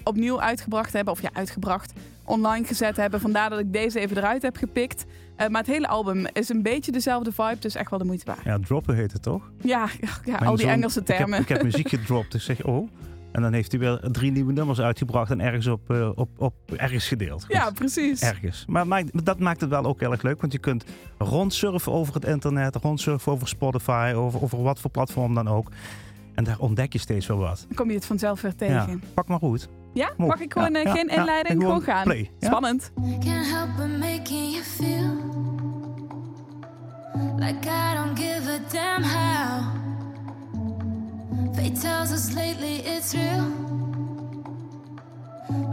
opnieuw 0.03 0.41
uitgebracht 0.41 0.93
hebben. 0.93 1.13
Of 1.13 1.21
ja, 1.21 1.29
uitgebracht. 1.33 1.93
Online 2.25 2.65
gezet 2.65 2.97
hebben. 2.97 3.19
Vandaar 3.19 3.49
dat 3.49 3.59
ik 3.59 3.73
deze 3.73 3.99
even 3.99 4.17
eruit 4.17 4.41
heb 4.41 4.55
gepikt. 4.57 5.05
Maar 5.37 5.61
het 5.61 5.67
hele 5.67 5.87
album 5.87 6.25
is 6.33 6.49
een 6.49 6.61
beetje 6.61 6.91
dezelfde 6.91 7.31
vibe. 7.31 7.57
Dus 7.59 7.75
echt 7.75 7.89
wel 7.89 7.99
de 7.99 8.05
moeite 8.05 8.25
waard. 8.25 8.43
Ja, 8.43 8.59
droppen 8.59 8.95
heet 8.95 9.11
het 9.13 9.21
toch? 9.23 9.51
Ja, 9.61 9.87
ja 10.25 10.35
al 10.37 10.55
die 10.55 10.65
zoon- 10.65 10.73
Engelse 10.75 10.99
ik 10.99 11.07
heb- 11.07 11.17
termen. 11.17 11.39
Ik 11.39 11.47
heb, 11.47 11.63
muziek 11.71 11.89
gedropt. 11.89 12.33
Ik 12.33 12.41
zeg, 12.41 12.63
oh. 12.65 12.89
En 13.37 13.43
dan 13.43 13.53
heeft 13.53 13.71
hij 13.71 13.79
weer 13.79 13.99
drie 14.11 14.31
nieuwe 14.31 14.53
nummers 14.53 14.79
uitgebracht 14.79 15.31
en 15.31 15.41
ergens 15.41 15.67
op, 15.67 15.89
eh, 15.89 16.09
op, 16.15 16.29
op 16.37 16.53
ergens 16.77 17.07
gedeeld. 17.07 17.43
Goed. 17.45 17.55
ja, 17.55 17.71
precies. 17.71 18.21
Ergens. 18.21 18.65
Maar 18.67 18.87
maakt- 18.87 19.25
dat 19.25 19.39
maakt 19.39 19.61
het 19.61 19.69
wel 19.69 19.83
ook 19.85 19.99
heel 19.99 20.11
erg 20.11 20.21
leuk, 20.21 20.41
want 20.41 20.53
je 20.53 20.59
kunt 20.59 20.85
rondsurfen 21.17 21.91
over 21.91 22.13
het 22.13 22.25
internet, 22.25 22.75
rondsurfen 22.75 23.31
over 23.31 23.47
Spotify, 23.47 24.13
over, 24.15 24.41
over 24.43 24.61
wat 24.61 24.79
voor 24.79 24.89
platform 24.91 25.33
dan 25.33 25.47
ook. 25.47 25.71
En 26.35 26.43
daar 26.43 26.59
ontdek 26.59 26.93
je 26.93 26.99
steeds 26.99 27.27
wel 27.27 27.37
wat. 27.37 27.65
Dan 27.67 27.75
kom 27.75 27.89
je 27.89 27.95
het 27.95 28.05
vanzelf 28.05 28.41
weer 28.41 28.53
Ja, 28.57 28.67
tegen. 28.85 29.03
pak 29.13 29.27
maar 29.27 29.39
goed. 29.39 29.69
Ja? 29.93 30.11
Mooi. 30.17 30.29
Mag 30.29 30.39
ik 30.39 30.53
gewoon 30.53 30.71
Ja, 30.73 30.79
eh, 30.79 30.83
ja, 30.85 30.91
geen 30.93 31.07
ja. 31.09 31.15
inleiding? 31.15 31.55
En 31.55 31.61
gewoon 31.61 31.81
gaan. 31.81 32.03
Play. 32.03 32.31
Ja? 32.39 32.47
Spannend. 32.47 32.91
Can't 32.95 33.47
help 33.51 33.69
but 33.77 33.99
making 33.99 34.51
you 34.51 34.63
feel 34.63 35.15
like 37.35 37.67
I 37.67 37.95
don't 37.95 38.19
give 38.19 38.49
a 38.51 38.59
damn 38.71 39.03
how. 39.03 39.86
Fate 41.57 41.81
tells 41.81 42.11
us 42.11 42.35
lately 42.35 42.83
it's 42.85 43.15
real. 43.15 43.47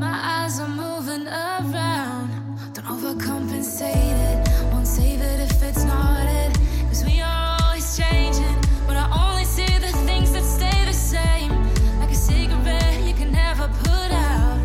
My 0.01 0.18
eyes 0.35 0.59
are 0.59 0.66
moving 0.66 1.27
around. 1.27 2.31
Don't 2.73 2.87
overcompensate 2.87 4.16
it. 4.31 4.73
Won't 4.73 4.87
save 4.87 5.20
it 5.20 5.40
if 5.40 5.62
it's 5.62 5.85
not 5.85 6.25
it. 6.27 6.59
Cause 6.88 7.05
we 7.05 7.20
are 7.20 7.59
always 7.61 7.99
changing. 7.99 8.57
But 8.87 8.97
I 8.97 9.29
only 9.29 9.44
see 9.44 9.66
the 9.66 9.92
things 10.09 10.33
that 10.33 10.44
stay 10.44 10.87
the 10.87 10.94
same. 10.94 11.53
Like 12.01 12.12
a 12.12 12.14
cigarette 12.14 13.05
you 13.07 13.12
can 13.12 13.31
never 13.31 13.68
put 13.85 14.11
out. 14.11 14.59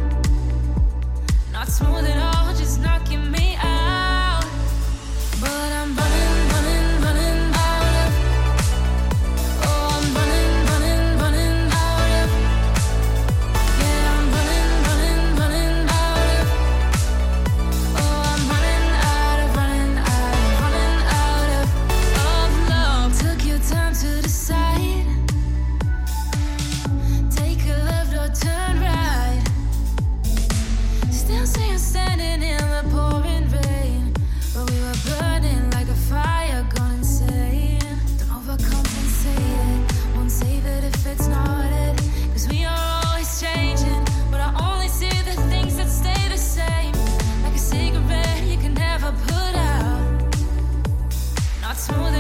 Not 1.51 1.67
smooth 1.67 2.05
at 2.05 2.17
all, 2.17 2.38
So 51.91 52.18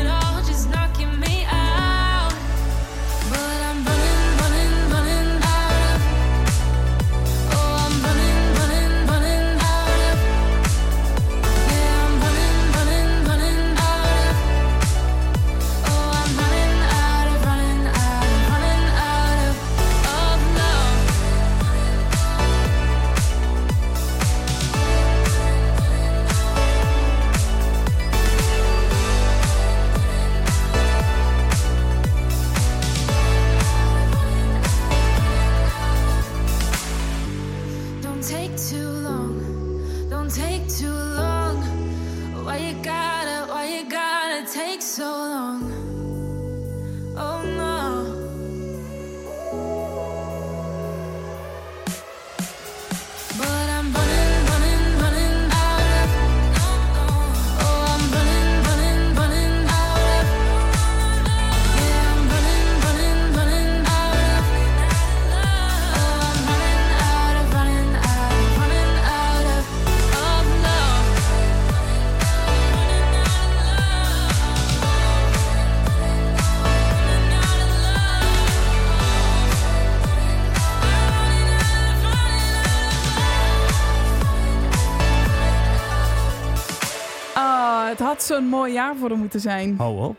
het 87.99 88.07
had 88.07 88.23
zo'n 88.23 88.45
mooi 88.45 88.73
jaar 88.73 88.95
voor 88.95 89.09
hem 89.09 89.19
moeten 89.19 89.39
zijn. 89.39 89.75
Hou 89.77 89.99
op. 90.09 90.17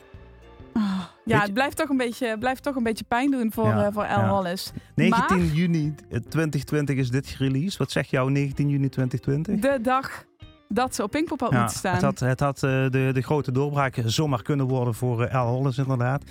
Ah, 0.73 1.01
ja, 1.25 1.41
het 1.41 1.55
blijft 1.55 1.77
toch 1.77 1.89
een 1.89 1.97
beetje, 1.97 2.39
blijft 2.39 2.63
toch 2.63 2.77
een 2.77 2.83
beetje 2.83 3.05
pijn 3.09 3.31
doen 3.31 3.53
voor, 3.53 3.67
Ja, 3.67 3.85
eh, 3.87 3.93
voor 3.93 4.05
El 4.05 4.19
ja. 4.21 4.31
Wallace. 4.31 4.71
19 4.95 5.37
Maar- 5.39 5.47
juni 5.47 5.95
2020 6.29 6.97
is 6.97 7.11
dit 7.11 7.27
gereleased. 7.27 7.77
Wat 7.79 7.91
zeg 7.91 8.07
jou 8.07 8.31
19 8.31 8.69
juni 8.69 8.89
2020? 8.89 9.59
De 9.59 9.79
dag 9.83 10.25
dat 10.69 10.95
ze 10.95 11.03
op 11.03 11.11
Pinkpop 11.11 11.41
had 11.41 11.51
Ja, 11.51 11.59
moeten 11.59 11.77
staan. 11.79 11.93
Het 11.95 12.03
had, 12.03 12.19
het 12.21 12.41
had 12.41 12.63
eh, 12.63 12.71
de, 12.71 13.11
de 13.13 13.23
grote 13.23 13.53
doorbraak 13.53 13.97
zomaar 14.05 14.43
kunnen 14.43 14.67
worden 14.67 14.95
voor 14.95 15.25
eh, 15.25 15.35
Al 15.41 15.49
Hollis 15.55 15.79
inderdaad. 15.79 16.23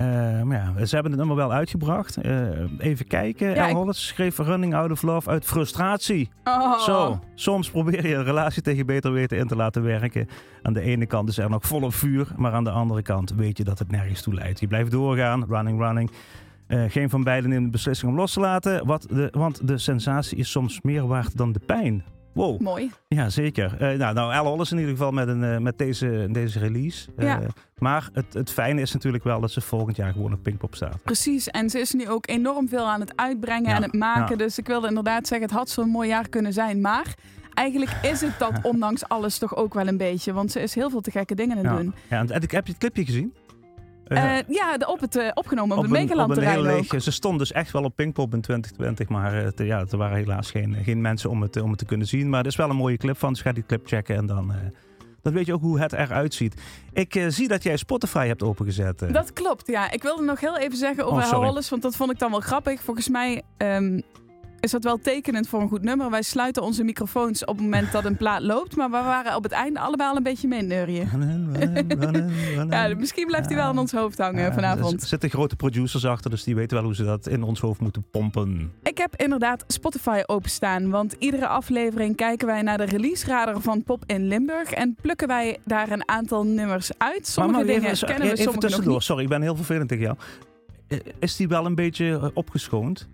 Eh, 0.00 0.06
maar 0.42 0.56
ja, 0.76 0.84
ze 0.86 0.94
hebben 0.94 1.12
het 1.12 1.20
nummer 1.20 1.36
wel 1.36 1.52
uitgebracht. 1.52 2.16
Eh, 2.16 2.38
even 2.78 3.06
kijken. 3.06 3.54
Ja, 3.54 3.66
ik- 3.66 3.74
Hollis 3.74 4.06
schreef 4.06 4.38
Running 4.38 4.74
Out 4.74 4.90
of 4.90 5.02
Love 5.02 5.30
uit 5.30 5.44
frustratie. 5.44 6.30
Oh. 6.44 6.78
Zo, 6.78 7.20
soms 7.34 7.70
probeer 7.70 8.06
je 8.06 8.14
een 8.14 8.24
relatie 8.24 8.62
tegen 8.62 8.86
beter 8.86 9.12
weten 9.12 9.38
in 9.38 9.46
te 9.46 9.56
laten 9.56 9.82
werken. 9.82 10.28
Aan 10.62 10.72
de 10.72 10.80
ene 10.80 11.06
kant 11.06 11.28
is 11.28 11.38
er 11.38 11.50
nog 11.50 11.66
volop 11.66 11.94
vuur, 11.94 12.28
maar 12.36 12.52
aan 12.52 12.64
de 12.64 12.70
andere 12.70 13.02
kant 13.02 13.32
weet 13.36 13.56
je 13.58 13.64
dat 13.64 13.78
het 13.78 13.90
nergens 13.90 14.22
toe 14.22 14.34
leidt. 14.34 14.60
Je 14.60 14.66
blijft 14.66 14.90
doorgaan, 14.90 15.44
running, 15.48 15.80
running. 15.80 16.10
Eh, 16.66 16.82
geen 16.88 17.10
van 17.10 17.22
beiden 17.24 17.50
neemt 17.50 17.64
de 17.64 17.70
beslissing 17.70 18.10
om 18.10 18.16
los 18.18 18.32
te 18.32 18.40
laten, 18.40 18.86
wat 18.86 19.06
de, 19.10 19.28
want 19.32 19.66
de 19.68 19.78
sensatie 19.78 20.38
is 20.38 20.50
soms 20.50 20.80
meer 20.82 21.06
waard 21.06 21.36
dan 21.36 21.52
de 21.52 21.60
pijn. 21.66 22.04
Wow, 22.32 22.60
Mooi. 22.60 22.90
ja 23.08 23.28
zeker. 23.28 23.76
Eh, 23.78 23.98
nou, 23.98 24.14
nou, 24.14 24.34
Al 24.34 24.46
Hollis 24.46 24.72
in 24.72 24.78
ieder 24.78 24.92
geval 24.92 25.10
met, 25.10 25.28
een, 25.28 25.44
eh, 25.44 25.58
met 25.58 25.78
deze, 25.78 26.28
deze 26.30 26.58
release. 26.58 27.08
Eh, 27.16 27.26
Ja. 27.26 27.40
Maar 27.78 28.08
het, 28.12 28.34
het 28.34 28.50
fijne 28.50 28.80
is 28.80 28.92
natuurlijk 28.92 29.24
wel 29.24 29.40
dat 29.40 29.50
ze 29.50 29.60
volgend 29.60 29.96
jaar 29.96 30.12
gewoon 30.12 30.32
op 30.32 30.42
Pinkpop 30.42 30.74
staat. 30.74 31.02
Precies. 31.02 31.48
En 31.48 31.70
ze 31.70 31.78
is 31.80 31.92
nu 31.92 32.08
ook 32.08 32.28
enorm 32.28 32.68
veel 32.68 32.88
aan 32.88 33.00
het 33.00 33.12
uitbrengen 33.16 33.70
Ja, 33.70 33.76
en 33.76 33.82
het 33.82 33.92
maken. 33.94 34.30
ja. 34.38 34.44
Dus 34.44 34.58
ik 34.58 34.66
wilde 34.66 34.88
inderdaad 34.88 35.26
zeggen, 35.26 35.48
het 35.48 35.56
had 35.56 35.68
zo'n 35.70 35.88
mooi 35.88 36.08
jaar 36.08 36.28
kunnen 36.28 36.52
zijn. 36.52 36.80
Maar 36.80 37.14
eigenlijk 37.54 37.96
is 38.02 38.20
het 38.20 38.38
dat 38.38 38.52
ondanks 38.72 39.08
alles 39.08 39.38
toch 39.38 39.56
ook 39.56 39.74
wel 39.74 39.86
een 39.88 39.96
beetje. 39.96 40.32
Want 40.32 40.52
ze 40.52 40.60
is 40.60 40.74
heel 40.74 40.90
veel 40.90 41.00
te 41.00 41.10
gekke 41.10 41.34
dingen 41.34 41.58
aan 41.58 41.64
het 41.66 41.76
doen. 41.82 41.94
Ja, 42.10 42.18
en, 42.18 42.28
heb 42.32 42.50
je 42.50 42.72
het 42.72 42.78
clipje 42.78 43.04
gezien? 43.04 43.34
Eh, 44.16 44.36
ja, 44.48 44.76
de, 44.78 44.86
op 44.88 45.00
het, 45.00 45.16
eh, 45.16 45.28
opgenomen 45.34 45.76
op, 45.78 45.86
Megaland 45.88 46.28
op 46.28 46.34
terrein 46.34 46.58
ook. 46.58 46.64
leeg- 46.92 47.02
Ze 47.02 47.10
stond 47.10 47.38
dus 47.38 47.52
echt 47.52 47.70
wel 47.70 47.82
op 47.84 47.96
Pinkpop 47.96 48.34
in 48.34 48.40
2020, 48.40 49.08
maar 49.08 49.44
eh, 49.44 49.48
te- 49.48 49.64
ja, 49.64 49.84
er 49.90 49.96
waren 49.96 50.16
helaas 50.16 50.50
geen, 50.50 50.74
geen 50.84 51.00
mensen 51.00 51.30
om 51.30 51.42
het, 51.42 51.56
om 51.60 51.68
het 51.70 51.78
te 51.78 51.84
kunnen 51.84 52.06
zien. 52.06 52.28
Maar 52.30 52.40
er 52.40 52.46
is 52.46 52.56
wel 52.56 52.70
een 52.70 52.76
mooie 52.76 52.96
clip 52.96 53.16
van, 53.18 53.32
dus 53.32 53.42
ga 53.42 53.52
die 53.52 53.64
clip 53.66 53.86
checken 53.86 54.16
en 54.16 54.26
dan, 54.26 54.52
dan 55.22 55.32
weet 55.32 55.46
je 55.46 55.52
ook 55.52 55.60
hoe 55.60 55.80
het 55.80 55.92
eruit 55.92 56.34
ziet. 56.34 56.60
Ik 56.92 57.24
zie 57.28 57.48
dat 57.48 57.62
jij 57.62 57.76
Spotify 57.76 58.26
hebt 58.26 58.42
opengezet. 58.42 59.04
Dat 59.12 59.32
klopt, 59.32 59.66
ja. 59.66 59.90
Ik 59.90 60.02
wilde 60.02 60.22
nog 60.22 60.40
heel 60.40 60.58
even 60.58 60.76
zeggen 60.78 61.04
over 61.06 61.22
Oh. 61.22 61.30
Hollis, 61.46 61.68
want 61.68 61.82
dat 61.82 61.96
vond 61.96 62.10
ik 62.10 62.18
dan 62.18 62.30
wel 62.30 62.40
grappig. 62.40 62.82
Volgens 62.82 63.08
mij 63.08 63.42
ehm, 63.56 64.00
is 64.60 64.70
dat 64.70 64.84
wel 64.84 64.98
tekenend 64.98 65.48
voor 65.48 65.60
een 65.60 65.68
goed 65.68 65.82
nummer. 65.82 66.10
Wij 66.10 66.22
sluiten 66.22 66.62
onze 66.62 66.84
microfoons 66.84 67.44
op 67.44 67.54
het 67.54 67.64
moment 67.64 67.92
dat 67.92 68.04
een 68.04 68.16
plaat 68.16 68.42
loopt, 68.42 68.76
maar 68.76 68.90
we 68.90 68.96
waren 68.96 69.36
op 69.36 69.42
het 69.42 69.52
einde 69.52 69.80
allebei 69.80 70.10
al 70.10 70.16
een 70.16 70.22
beetje 70.22 70.48
mee 70.48 70.62
neurien. 70.62 71.08
Running, 71.10 71.56
running, 71.56 72.02
running, 72.02 72.32
running. 72.32 72.72
Ja, 72.80 72.94
misschien 72.94 73.26
blijft 73.26 73.46
hij 73.46 73.56
wel 73.56 73.70
in 73.70 73.78
ons 73.78 73.92
hoofd 73.92 74.18
hangen 74.18 74.52
vanavond. 74.52 75.02
Er 75.02 75.08
zitten 75.08 75.30
grote 75.30 75.56
producers 75.56 76.04
achter, 76.04 76.30
dus 76.30 76.44
die 76.44 76.54
weten 76.54 76.76
wel 76.76 76.84
hoe 76.84 76.94
ze 76.94 77.04
dat 77.04 77.26
in 77.26 77.42
ons 77.42 77.60
hoofd 77.60 77.80
moeten 77.80 78.04
pompen. 78.10 78.72
Ik 78.82 78.98
heb 78.98 79.16
inderdaad 79.16 79.64
Spotify 79.66 80.22
openstaan, 80.26 80.90
want 80.90 81.16
iedere 81.18 81.46
aflevering 81.46 82.16
kijken 82.16 82.46
wij 82.46 82.62
naar 82.62 82.78
de 82.78 82.84
release-radar 82.84 83.60
van 83.60 83.82
Pop 83.82 84.02
in 84.06 84.26
Limburg 84.26 84.70
en 84.70 84.96
plukken 85.02 85.28
wij 85.28 85.58
daar 85.64 85.90
een 85.90 86.08
aantal 86.08 86.44
nummers 86.44 86.90
uit. 86.98 87.26
Sommige 87.26 87.56
maar 87.56 87.66
dingen 87.66 87.90
even, 87.90 88.06
kennen 88.06 88.26
we, 88.26 88.32
even 88.32 88.44
sommige 88.44 88.66
tussendoor, 88.66 89.02
sorry, 89.02 89.22
ik 89.22 89.28
ben 89.28 89.42
heel 89.42 89.56
vervelend 89.56 89.88
tegen 89.88 90.04
jou. 90.04 90.16
Is 91.18 91.36
die 91.36 91.48
wel 91.48 91.66
een 91.66 91.74
beetje 91.74 92.18
eh, 92.22 92.28
opgeschoond? 92.34 93.08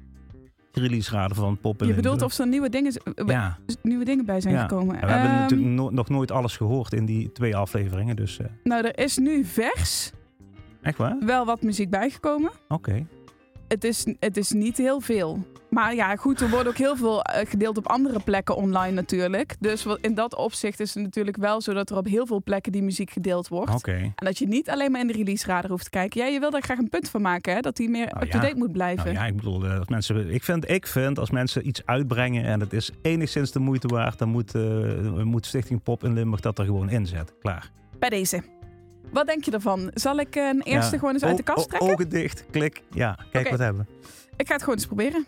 Die 0.76 0.84
release-raden 0.84 1.36
van 1.36 1.58
Pop 1.58 1.80
en 1.80 1.86
Je 1.86 1.94
bedoelt 1.94 2.22
of 2.22 2.38
er 2.38 2.46
nieuwe 2.48 2.68
dingen, 2.68 2.92
Ja, 3.26 3.58
nieuwe 3.82 4.04
dingen 4.04 4.24
bij 4.24 4.40
zijn 4.40 4.54
Ja. 4.54 4.60
gekomen. 4.60 5.00
We 5.00 5.06
hebben 5.06 5.30
Ehm, 5.30 5.40
natuurlijk 5.40 5.70
no- 5.70 5.90
nog 5.90 6.08
nooit 6.08 6.30
alles 6.30 6.56
gehoord 6.56 6.92
in 6.92 7.04
die 7.06 7.32
twee 7.32 7.56
afleveringen, 7.56 8.16
dus 8.16 8.38
eh, 8.38 8.46
Nou, 8.64 8.86
er 8.86 8.98
is 8.98 9.16
nu 9.18 9.44
vers 9.44 10.12
echt 10.82 10.98
waar? 10.98 11.16
wel 11.20 11.44
wat 11.44 11.62
muziek 11.62 11.90
bijgekomen. 11.90 12.50
Oké. 12.68 13.06
Het 13.68 13.84
is, 13.84 14.06
het 14.20 14.36
is 14.36 14.50
niet 14.50 14.76
heel 14.76 15.00
veel. 15.00 15.46
Maar 15.70 15.94
ja, 15.94 16.16
goed, 16.16 16.40
er 16.40 16.50
wordt 16.50 16.68
ook 16.68 16.76
heel 16.76 16.96
veel 16.96 17.22
eh, 17.22 17.48
gedeeld 17.48 17.76
op 17.76 17.86
andere 17.86 18.20
plekken 18.20 18.56
online 18.56 18.92
natuurlijk. 18.92 19.56
Dus 19.60 19.86
in 20.00 20.14
dat 20.14 20.34
opzicht 20.36 20.80
is 20.80 20.94
het 20.94 21.02
natuurlijk 21.02 21.36
wel 21.36 21.60
zo 21.60 21.72
dat 21.72 21.90
er 21.90 21.96
op 21.96 22.06
heel 22.06 22.26
veel 22.26 22.42
plekken 22.42 22.72
die 22.72 22.82
muziek 22.82 23.10
gedeeld 23.10 23.48
wordt. 23.48 23.86
En 23.88 24.12
dat 24.14 24.38
je 24.38 24.46
niet 24.46 24.70
alleen 24.70 24.90
maar 24.90 25.00
in 25.00 25.06
de 25.06 25.12
release-radar 25.12 25.70
hoeft 25.70 25.84
te 25.84 25.90
kijken. 25.90 26.20
Ja, 26.20 26.26
je 26.26 26.40
wil 26.40 26.50
daar 26.50 26.62
graag 26.62 26.78
een 26.78 26.88
punt 26.88 27.10
van 27.10 27.22
maken, 27.22 27.54
hè? 27.54 27.60
Dat 27.60 27.76
die 27.76 27.88
meer 27.88 28.06
Nou 28.06 28.24
up-to-date 28.24 28.52
ja. 28.52 28.58
moet 28.58 28.72
blijven. 28.72 29.04
Nou 29.04 29.16
ja, 29.16 29.26
ik 29.26 29.36
bedoel, 29.36 29.64
eh, 29.64 29.78
als 29.78 29.88
mensen, 29.88 30.30
ik, 30.30 30.44
vind, 30.44 30.70
ik 30.70 30.86
vind 30.86 31.18
als 31.18 31.30
mensen 31.30 31.66
iets 31.66 31.86
uitbrengen 31.86 32.44
en 32.44 32.60
het 32.60 32.72
is 32.72 32.90
enigszins 33.02 33.52
de 33.52 33.58
moeite 33.58 33.88
waard, 33.88 34.18
dan 34.18 34.28
moet, 34.28 34.54
eh, 34.54 35.22
moet 35.22 35.46
Stichting 35.46 35.82
Pop 35.82 36.04
in 36.04 36.12
Limburg 36.12 36.40
dat 36.40 36.58
er 36.58 36.64
gewoon 36.64 36.90
inzetten. 36.90 37.36
Klaar. 37.40 37.70
Bij 37.98 38.08
deze. 38.08 38.42
Wat 39.10 39.26
denk 39.26 39.44
je 39.44 39.50
ervan? 39.50 39.90
Zal 39.94 40.16
ik 40.18 40.34
een 40.34 40.62
eerste 40.62 40.92
Ja. 40.92 40.98
gewoon 40.98 41.14
eens 41.14 41.24
uit 41.24 41.36
de 41.36 41.42
O- 41.42 41.54
kast 41.54 41.66
o- 41.66 41.68
trekken? 41.68 41.90
Ogen 41.90 42.08
dicht, 42.08 42.44
klik. 42.50 42.82
Ja, 42.90 43.18
kijk 43.30 43.46
Oké. 43.46 43.50
wat 43.56 43.58
hebben 43.64 43.86
we. 43.88 44.08
Ik 44.36 44.46
ga 44.46 44.52
het 44.52 44.62
gewoon 44.62 44.78
eens 44.78 44.86
proberen. 44.86 45.26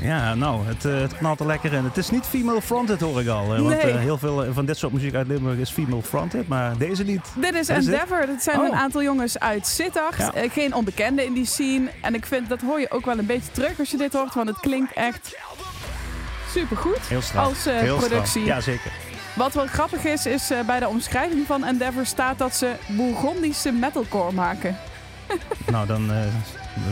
Ja, 0.00 0.34
nou, 0.34 0.66
het, 0.66 0.84
eh, 0.84 1.00
het 1.00 1.16
knalt 1.16 1.40
er 1.40 1.46
lekker 1.46 1.72
in. 1.72 1.84
Het 1.84 1.96
is 1.96 2.10
niet 2.10 2.24
female 2.26 2.62
fronted, 2.62 3.00
hoor 3.00 3.20
ik 3.20 3.28
al. 3.28 3.50
hè, 3.52 3.62
Want 3.62 3.78
eh, 3.78 3.96
heel 3.96 4.18
veel 4.18 4.46
van 4.52 4.64
dit 4.64 4.76
soort 4.78 4.92
muziek 4.92 5.14
uit 5.14 5.26
Limburg 5.26 5.58
is 5.58 5.70
female 5.70 6.02
fronted, 6.02 6.48
maar 6.48 6.76
deze 6.78 7.04
niet. 7.04 7.26
Dit 7.36 7.54
is? 7.54 7.68
Endeavor. 7.68 8.26
Dat 8.26 8.42
zijn 8.42 8.58
Oh. 8.58 8.64
een 8.66 8.74
aantal 8.74 9.02
jongens 9.02 9.38
uit 9.38 9.66
Sittard. 9.66 10.16
Ja. 10.16 10.32
Eh, 10.34 10.50
geen 10.50 10.74
onbekende 10.74 11.24
in 11.24 11.32
die 11.32 11.46
scene. 11.46 11.88
En 12.02 12.14
ik 12.14 12.26
vind, 12.26 12.48
dat 12.48 12.60
hoor 12.60 12.80
je 12.80 12.90
ook 12.90 13.04
wel 13.04 13.18
een 13.18 13.26
beetje 13.26 13.50
terug 13.52 13.78
als 13.78 13.90
je 13.90 13.96
dit 13.96 14.12
hoort. 14.12 14.34
Want 14.34 14.48
het 14.48 14.60
klinkt 14.60 14.92
echt 14.92 15.36
supergoed. 16.52 16.98
Heel 17.08 17.20
straf. 17.22 17.46
Als 17.46 17.66
eh, 17.66 17.74
Heel 17.78 17.96
straf. 17.96 18.08
productie. 18.08 18.44
Ja, 18.44 18.60
zeker. 18.60 18.90
Wat 19.34 19.54
wel 19.54 19.66
grappig 19.66 20.04
is, 20.04 20.26
is 20.26 20.50
eh, 20.50 20.58
bij 20.66 20.80
de 20.80 20.88
omschrijving 20.88 21.46
van 21.46 21.64
Endeavor 21.64 22.06
staat 22.06 22.38
dat 22.38 22.56
ze 22.56 22.72
Bourgondische 22.88 23.72
metalcore 23.72 24.32
maken. 24.32 24.76
Nou, 25.70 25.86
dan... 25.86 26.10
eh, 26.12 26.16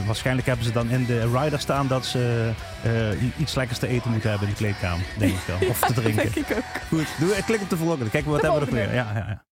waarschijnlijk 0.07 0.46
hebben 0.46 0.64
ze 0.66 0.72
dan 0.72 0.90
in 0.90 1.05
de 1.05 1.31
rider 1.40 1.61
staan 1.61 1.87
dat 1.87 2.07
ze 2.07 2.51
eh, 2.83 3.40
iets 3.40 3.55
lekkers 3.55 3.79
te 3.79 3.87
eten 3.87 4.11
moeten 4.11 4.31
hebben 4.31 4.48
in 4.48 4.55
de 4.55 4.61
kleedkamer. 4.61 5.07
Denk 5.18 5.33
ik 5.33 5.42
wel. 5.59 5.68
Of 5.68 5.81
te 5.81 5.92
drinken. 6.01 6.33
Denk 6.33 6.48
ik 6.48 6.57
ook. 6.57 6.64
Goed, 6.88 7.07
doe, 7.18 7.42
klik 7.46 7.61
op 7.61 7.70
de 7.70 7.77
volgende. 7.77 8.11
Kijken 8.11 8.31
we 8.33 8.37
wat 8.37 8.40
De 8.40 8.51
hebben 8.51 8.68
we 8.68 8.74
nog 8.74 8.85
volgende. 8.85 9.05
meer. 9.05 9.14
Ja, 9.14 9.20
ja, 9.20 9.27
ja. 9.29 9.46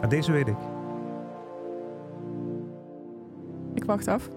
Ja, 0.00 0.06
deze 0.06 0.32
weet 0.32 0.48
ik. 0.48 0.56
Ik 3.74 3.84
wacht 3.84 4.08
af. 4.08 4.28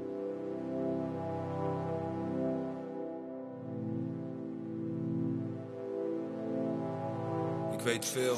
Ik 7.72 7.80
weet 7.80 8.06
veel, 8.06 8.36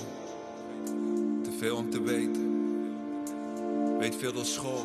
te 1.43 1.51
veel 1.57 1.75
om 1.75 1.89
te 1.89 2.01
weten. 2.01 2.53
Weet 3.99 4.15
veel 4.15 4.33
door 4.33 4.45
school, 4.45 4.83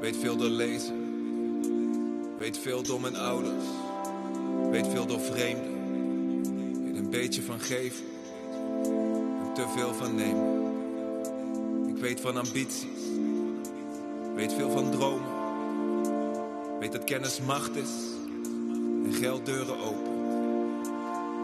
weet 0.00 0.16
veel 0.16 0.36
door 0.36 0.48
lezen. 0.48 1.02
Weet 2.38 2.58
veel 2.58 2.82
door 2.82 3.00
mijn 3.00 3.16
ouders, 3.16 3.64
weet 4.70 4.86
veel 4.86 5.06
door 5.06 5.20
vreemden. 5.20 5.72
Weet 6.84 6.96
een 6.96 7.10
beetje 7.10 7.42
van 7.42 7.60
geven 7.60 8.04
en 9.40 9.54
te 9.54 9.64
veel 9.76 9.94
van 9.94 10.14
nemen. 10.14 10.60
Ik 11.86 11.96
weet 11.96 12.20
van 12.20 12.36
ambities, 12.36 13.02
weet 14.34 14.52
veel 14.52 14.70
van 14.70 14.90
dromen. 14.90 15.40
Weet 16.80 16.92
dat 16.92 17.04
kennis 17.04 17.40
macht 17.40 17.76
is 17.76 17.90
en 19.04 19.12
geld 19.12 19.46
deuren 19.46 19.78
opent. 19.78 20.12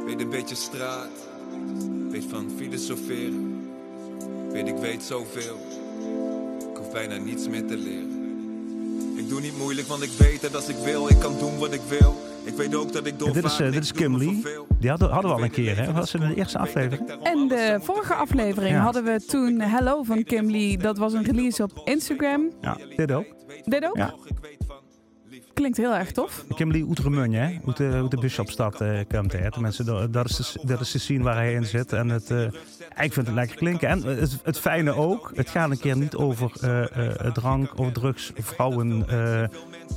Weet 0.04 0.20
een 0.20 0.30
beetje 0.30 0.54
straat, 0.54 1.28
weet 2.10 2.24
van 2.30 2.50
filosoferen. 2.56 3.56
Weet 4.52 4.68
ik 4.68 4.76
weet 4.76 5.02
zoveel, 5.02 5.56
ik 6.70 6.76
hoef 6.76 6.92
bijna 6.92 7.16
niets 7.16 7.48
meer 7.48 7.66
te 7.66 7.76
leren. 7.76 8.16
Ik 9.16 9.28
doe 9.28 9.40
niet 9.40 9.58
moeilijk, 9.58 9.86
want 9.88 10.02
ik 10.02 10.10
weet 10.18 10.40
dat 10.40 10.54
als 10.54 10.68
ik 10.68 10.76
wil, 10.84 11.08
ik 11.08 11.18
kan 11.18 11.38
doen 11.38 11.58
wat 11.58 11.72
ik 11.72 11.80
wil. 11.88 12.14
Ik 12.44 12.54
weet 12.54 12.74
ook 12.74 12.92
dat 12.92 13.06
ik 13.06 13.18
door 13.18 13.32
dit 13.32 13.44
is, 13.44 13.60
eh, 13.60 13.72
dit 13.72 13.82
is 13.82 13.92
Kim 13.92 14.16
Lee. 14.16 14.42
Die 14.80 14.90
hadden, 14.90 15.10
hadden 15.10 15.30
we 15.30 15.36
al 15.36 15.42
een 15.42 15.50
keer, 15.50 15.76
hè? 15.84 15.92
Was 15.92 16.14
in 16.14 16.20
de 16.20 16.34
eerste 16.34 16.58
aflevering? 16.58 17.10
En 17.22 17.48
de 17.48 17.78
vorige 17.82 18.14
aflevering 18.14 18.74
Ja. 18.74 18.80
hadden 18.82 19.04
we 19.04 19.20
toen 19.26 19.60
Hello 19.60 20.02
van 20.02 20.24
Kim 20.24 20.50
Lee. 20.50 20.78
Dat 20.78 20.98
was 20.98 21.12
een 21.12 21.24
release 21.24 21.62
op 21.62 21.80
Instagram. 21.84 22.50
Ja, 22.60 22.76
dit 22.96 23.12
ook. 23.12 23.24
Dit 23.64 23.84
ook? 23.84 23.96
Ja. 23.96 24.14
Klinkt 25.58 25.76
heel 25.76 25.94
erg 25.94 26.12
tof. 26.12 26.44
Kimberly 26.54 26.82
Oetremunje, 26.88 27.38
hè? 27.38 27.58
Uit 27.66 27.76
de, 27.76 27.90
uit 27.92 28.10
de 28.10 28.16
eh 28.80 28.98
komt 29.08 29.32
hè. 29.32 29.50
Tenminste, 29.50 29.84
dat- 29.84 30.12
dat 30.12 30.28
is, 30.28 30.36
de, 30.36 30.66
dat 30.66 30.80
is 30.80 30.90
de 30.90 30.98
scene 30.98 31.22
waar 31.22 31.34
hij 31.34 31.52
in 31.52 31.64
zit. 31.64 31.92
En 31.92 32.08
het, 32.08 32.30
eh, 32.30 32.42
ik 33.04 33.12
vind 33.12 33.26
het 33.26 33.34
lekker 33.34 33.56
klinken. 33.56 33.88
En 33.88 34.02
het, 34.02 34.38
het 34.42 34.58
fijne 34.58 34.94
ook, 34.94 35.30
het 35.34 35.50
gaat 35.50 35.70
een 35.70 35.78
keer 35.78 35.96
niet 35.96 36.14
over 36.14 36.50
eh, 36.60 37.30
drank 37.32 37.78
of 37.78 37.92
drugs, 37.92 38.32
vrouwen, 38.36 39.06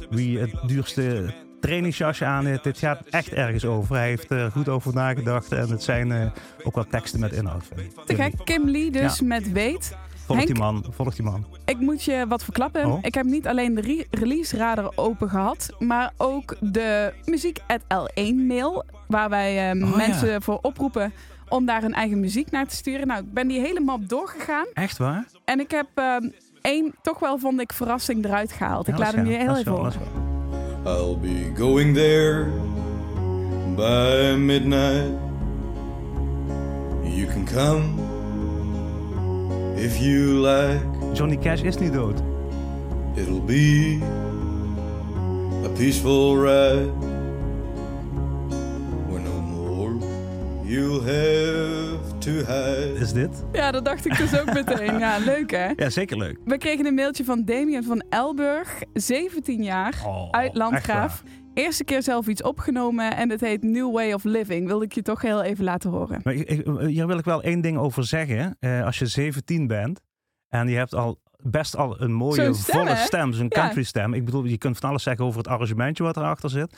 wie 0.10 0.40
het 0.40 0.52
duurste 0.68 1.34
trainingsjasje 1.60 2.26
aan 2.26 2.46
heeft. 2.46 2.64
Dit 2.64 2.78
gaat 2.78 3.02
echt 3.10 3.34
ergens 3.34 3.66
over. 3.66 3.96
Hij 3.96 4.08
heeft 4.08 4.30
er 4.32 4.52
goed 4.52 4.70
over 4.70 4.94
nagedacht. 4.94 5.52
En 5.52 5.70
het 5.70 5.84
zijn 5.84 6.32
ook 6.64 6.76
wel 6.76 6.86
teksten 6.90 7.20
met 7.20 7.32
inhoud. 7.34 7.64
Te 8.06 8.16
gek, 8.16 8.34
Kim 8.44 8.70
Lee 8.70 8.92
dus 8.92 9.20
Ja. 9.20 9.26
met 9.26 9.52
Weet. 9.52 9.96
Volg 10.34 10.46
die 10.46 10.56
man, 10.56 10.86
volg 10.90 11.16
die 11.16 11.26
man. 11.26 11.46
Ik 11.66 11.80
moet 11.80 12.04
je 12.04 12.26
wat 12.28 12.44
verklappen. 12.44 12.86
Oh. 12.86 12.98
Ik 13.02 13.14
heb 13.14 13.26
niet 13.26 13.48
alleen 13.48 13.76
de 13.76 13.82
re- 13.82 14.06
release 14.12 14.58
radar 14.58 14.92
open 14.96 15.30
gehad, 15.30 15.70
maar 15.80 16.14
ook 16.18 16.56
de 16.60 17.14
muziek 17.26 17.60
L1 17.94 18.36
mail, 18.48 18.84
waar 19.08 19.30
wij 19.30 19.72
eh, 19.72 19.84
Oh, 19.84 19.90
ja. 19.90 19.96
mensen 19.96 20.42
voor 20.42 20.60
oproepen 20.62 21.14
om 21.50 21.66
daar 21.66 21.82
hun 21.82 21.94
eigen 21.94 22.20
muziek 22.20 22.52
naar 22.52 22.68
te 22.68 22.76
sturen. 22.76 23.08
Nou, 23.08 23.22
ik 23.24 23.34
ben 23.34 23.48
die 23.48 23.60
hele 23.60 23.80
map 23.80 24.10
doorgegaan 24.10 24.66
Echt 24.74 24.98
waar? 24.98 25.26
en 25.46 25.60
ik 25.60 25.72
heb 25.72 25.88
eh, 25.94 26.16
één, 26.62 26.94
toch 27.02 27.20
wel 27.20 27.38
vond 27.38 27.62
ik, 27.62 27.74
verrassing 27.74 28.26
eruit 28.26 28.52
gehaald. 28.52 28.88
Ik 28.88 28.98
laat 28.98 29.14
hem 29.14 29.26
je 29.26 29.38
heel 29.38 29.56
even 29.58 29.72
horen. 29.72 29.94
I'll 30.86 31.18
be 31.22 31.52
going 31.58 31.96
there 31.96 32.46
by 33.76 34.36
midnight. 34.38 35.12
You 37.04 37.26
can 37.28 37.46
come 37.54 37.84
if 39.76 39.98
you 39.98 40.42
like. 40.48 40.80
Johnny 41.14 41.38
Cash 41.38 41.62
is 41.62 41.78
niet 41.78 41.94
dood. 41.94 42.22
It'll 43.16 43.42
be 43.46 44.00
a 45.66 45.70
peaceful 45.70 46.36
ride 46.38 46.92
where 49.10 49.20
no 49.24 49.42
more 49.42 49.94
you'll 50.64 51.02
have 51.02 52.20
to 52.20 52.32
hide. 52.32 52.94
Is 53.00 53.14
dit? 53.14 53.44
Ja, 53.52 53.72
dat 53.72 53.86
dacht 53.86 54.06
ik 54.06 54.18
dus 54.18 54.40
ook 54.40 54.54
meteen. 54.64 55.00
Ja, 55.00 55.18
leuk 55.18 55.52
hè? 55.52 55.68
Ja, 55.76 55.90
zeker 55.90 56.18
leuk. 56.18 56.38
We 56.46 56.58
kregen 56.58 56.86
een 56.86 56.94
mailtje 56.96 57.24
van 57.24 57.44
Damien 57.46 57.84
van 57.84 58.04
Elburg, 58.10 58.82
17 58.94 59.64
jaar, 59.64 59.94
Oh, 60.06 60.30
uit 60.32 60.46
echt 60.48 60.56
Landgraaf. 60.58 61.24
Eerste 61.54 61.84
keer 61.84 62.04
zelf 62.04 62.28
iets 62.28 62.44
opgenomen 62.44 63.16
en 63.18 63.30
het 63.30 63.42
heet 63.42 63.64
New 63.64 63.94
Way 63.94 64.14
of 64.14 64.24
Living. 64.24 64.68
Wilde 64.68 64.86
ik 64.86 64.94
je 64.94 65.02
toch 65.02 65.22
heel 65.22 65.42
even 65.44 65.64
laten 65.64 65.90
horen. 65.90 66.20
Maar 66.24 66.34
ik- 66.34 66.50
hier 66.88 67.08
wil 67.08 67.18
ik 67.18 67.26
wel 67.26 67.44
één 67.44 67.62
ding 67.62 67.78
over 67.78 68.04
zeggen. 68.06 68.56
Eh, 68.60 68.84
als 68.86 69.00
je 69.00 69.06
17 69.06 69.68
bent 69.68 70.02
en 70.50 70.68
je 70.68 70.78
hebt 70.78 70.94
al 70.96 71.20
best 71.44 71.76
al 71.78 72.02
een 72.02 72.14
mooie 72.14 72.54
stem, 72.54 72.76
volle 72.76 72.90
hè? 72.90 72.96
stem, 73.06 73.34
zo'n 73.34 73.46
Ja. 73.50 73.62
country 73.62 73.84
stem. 73.84 74.14
Ik 74.14 74.26
bedoel, 74.26 74.44
je 74.46 74.58
kunt 74.58 74.78
van 74.78 74.90
alles 74.90 75.04
zeggen 75.04 75.26
over 75.26 75.38
het 75.38 75.48
arrangementje 75.48 76.04
wat 76.04 76.18
erachter 76.18 76.50
zit. 76.50 76.78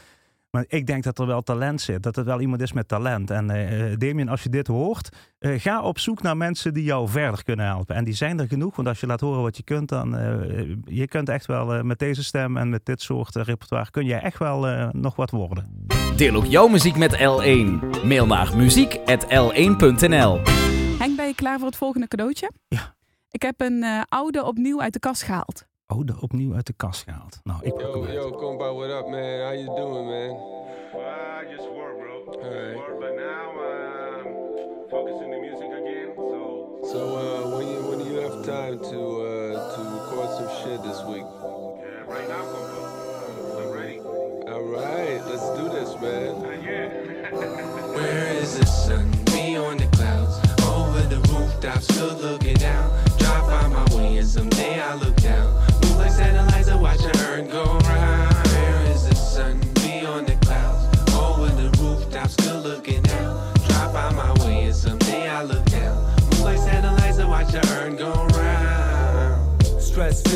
Maar 0.56 0.66
ik 0.68 0.86
denk 0.88 1.04
dat 1.04 1.20
er 1.20 1.26
wel 1.26 1.42
talent 1.42 1.82
zit. 1.82 2.04
Dat 2.04 2.16
het 2.16 2.26
wel 2.26 2.42
iemand 2.42 2.62
is 2.62 2.74
met 2.74 2.88
talent. 2.88 3.32
En 3.32 3.50
eh 3.50 3.92
eh, 3.92 4.00
Damien, 4.00 4.30
als 4.30 4.44
je 4.44 4.50
dit 4.50 4.68
hoort, 4.68 5.10
eh, 5.40 5.60
ga 5.60 5.82
op 5.82 6.00
zoek 6.00 6.22
naar 6.22 6.38
mensen 6.38 6.74
die 6.74 6.84
jou 6.84 7.10
verder 7.10 7.44
kunnen 7.44 7.66
helpen. 7.66 7.96
En 7.96 8.04
die 8.04 8.14
zijn 8.14 8.40
er 8.40 8.48
genoeg. 8.48 8.76
Want 8.76 8.88
als 8.88 9.00
je 9.00 9.08
laat 9.08 9.20
horen 9.20 9.42
wat 9.42 9.58
je 9.58 9.64
kunt, 9.64 9.90
dan 9.90 10.18
eh 10.18 10.76
je 10.86 11.08
kunt 11.08 11.30
echt 11.30 11.46
wel 11.46 11.74
eh, 11.74 11.82
met 11.82 12.00
deze 12.00 12.24
stem 12.24 12.58
en 12.58 12.70
met 12.70 12.86
dit 12.86 13.02
soort 13.02 13.36
repertoire 13.36 13.92
kun 13.92 14.06
je 14.06 14.16
echt 14.16 14.40
wel 14.40 14.68
eh, 14.68 14.90
nog 14.92 15.16
wat 15.16 15.30
worden. 15.30 15.88
Deel 16.16 16.36
ook 16.36 16.46
jouw 16.46 16.68
muziek 16.68 16.96
met 16.96 17.16
L1. 17.16 17.80
Mail 18.06 18.26
naar 18.26 18.58
muziek.l1.nl 18.58 20.42
Henk, 21.00 21.16
ben 21.16 21.28
je 21.28 21.36
klaar 21.36 21.58
voor 21.58 21.68
het 21.68 21.78
volgende 21.78 22.08
cadeautje? 22.08 22.52
Ja. 22.68 22.96
Ik 23.30 23.42
heb 23.42 23.62
een 23.62 23.84
eh, 23.84 24.02
oude 24.10 24.44
opnieuw 24.44 24.82
uit 24.82 24.94
de 24.94 25.00
kast 25.00 25.24
gehaald. 25.24 25.66
Oh, 25.94 26.06
de 26.06 26.14
opnieuw 26.20 26.54
uit 26.56 26.68
de 26.68 26.74
kast 26.74 27.04
gehaald. 27.04 27.40
Nou, 27.44 27.60
ik 27.64 27.74
pak 27.74 27.82
hem 27.82 27.92
Yo, 27.92 28.06
uit. 28.06 28.14
yo, 28.14 28.32
Compa, 28.32 28.74
what 28.74 28.90
up, 28.90 29.08
man? 29.10 29.40
How 29.46 29.54
you 29.54 29.66
doing, 29.66 30.06
man? 30.08 30.30
Well, 30.94 31.04
I 31.42 31.56
just 31.56 31.70
work, 31.70 31.96
bro. 31.98 32.24
Just 32.26 32.38
Alright. 32.44 32.76
work, 32.76 33.00
but 33.00 33.14
now 33.16 33.46
I'm 33.72 34.26
focusing 34.90 35.30
the 35.32 35.40
music 35.48 35.70
again. 35.82 36.10
So 36.16 36.80
So, 36.92 37.00
uh, 37.18 37.58
when 37.58 37.68
you 37.72 37.80
when 37.90 37.98
do 38.00 38.06
you 38.14 38.20
have 38.26 38.38
time 38.46 38.78
to 38.92 39.00
uh, 39.30 39.76
to 39.76 39.80
record 39.98 40.30
some 40.38 40.50
shit 40.62 40.80
this 40.88 41.00
week? 41.12 41.28
yeah, 41.30 42.14
right 42.14 42.28
now, 42.34 42.44
Coco, 42.52 42.82
I'm 43.60 43.70
ready. 43.78 44.00
All 44.52 44.66
right, 44.78 45.20
let's 45.30 45.48
do 45.60 45.66
this, 45.78 45.92
man. 46.02 46.32
Uh, 46.36 46.50
yeah. 46.68 47.94
Where 47.98 48.28
is 48.42 48.58
the 48.60 48.66
sun? 48.66 49.06
Me 49.34 49.58
on 49.58 49.78
the 49.78 49.88
clouds, 49.98 50.36
over 50.76 51.02
the 51.14 51.20
rooftops, 51.32 51.86
still 51.94 52.16
looking 52.28 52.58
down. 52.58 52.90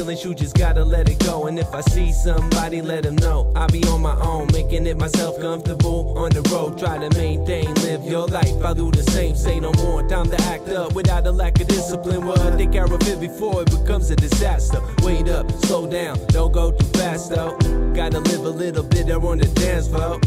Feelings, 0.08 0.24
you 0.24 0.34
just 0.34 0.56
gotta 0.56 0.84
let 0.84 1.10
it 1.10 1.20
go. 1.20 1.48
And 1.48 1.60
if 1.60 1.74
I 1.74 1.82
see 1.82 2.12
somebody, 2.12 2.82
let 2.82 3.04
them 3.04 3.16
know. 3.18 3.52
I'll 3.56 3.68
be 3.68 3.84
on 3.86 4.02
my 4.02 4.16
own, 4.22 4.48
making 4.54 4.88
it 4.88 4.98
myself 4.98 5.40
comfortable 5.40 6.18
on 6.18 6.32
the 6.32 6.42
road. 6.44 6.78
Try 6.78 6.98
to 6.98 7.10
maintain, 7.18 7.74
live 7.76 8.04
your 8.04 8.28
life. 8.28 8.54
I'll 8.64 8.74
do 8.74 8.90
the 8.92 9.04
same, 9.12 9.36
say 9.36 9.60
no 9.60 9.72
more. 9.74 10.08
Time 10.08 10.30
to 10.30 10.42
act 10.44 10.70
up 10.70 10.94
without 10.94 11.28
a 11.28 11.32
lack 11.32 11.60
of 11.60 11.68
discipline. 11.68 12.26
Well, 12.26 12.58
take 12.58 12.72
care 12.72 12.86
of 12.86 12.94
it 12.94 13.20
before 13.20 13.64
it 13.64 13.72
becomes 13.72 14.10
a 14.10 14.16
disaster. 14.16 14.82
Wait 15.04 15.28
up, 15.28 15.52
slow 15.66 15.88
down, 15.88 16.18
don't 16.28 16.54
go 16.54 16.72
too 16.72 16.86
fast 16.98 17.32
though. 17.32 17.58
Gotta 17.94 18.20
live 18.20 18.46
a 18.46 18.50
little 18.50 18.84
bit 18.84 19.08
there 19.08 19.20
on 19.20 19.40
the 19.40 19.48
dance 19.48 19.88
floor. 19.88 20.20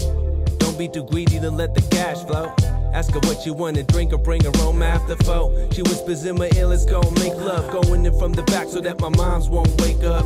Be 0.80 0.88
too 0.88 1.04
greedy 1.04 1.38
to 1.38 1.50
let 1.50 1.74
the 1.74 1.82
cash 1.94 2.24
flow. 2.24 2.54
Ask 2.94 3.12
her 3.12 3.20
what 3.28 3.44
you 3.44 3.52
want 3.52 3.76
to 3.76 3.82
drink 3.82 4.14
or 4.14 4.16
bring 4.16 4.42
her 4.44 4.50
home 4.54 4.82
after 4.82 5.14
four. 5.24 5.52
She 5.74 5.82
whispers 5.82 6.24
in 6.24 6.38
my 6.38 6.48
ear, 6.56 6.68
let's 6.68 6.86
go 6.86 7.02
make 7.20 7.34
love. 7.34 7.70
Going 7.70 8.06
in 8.06 8.18
from 8.18 8.32
the 8.32 8.42
back 8.44 8.66
so 8.66 8.80
that 8.80 8.98
my 8.98 9.10
moms 9.10 9.50
won't 9.50 9.78
wake 9.82 10.02
up. 10.04 10.24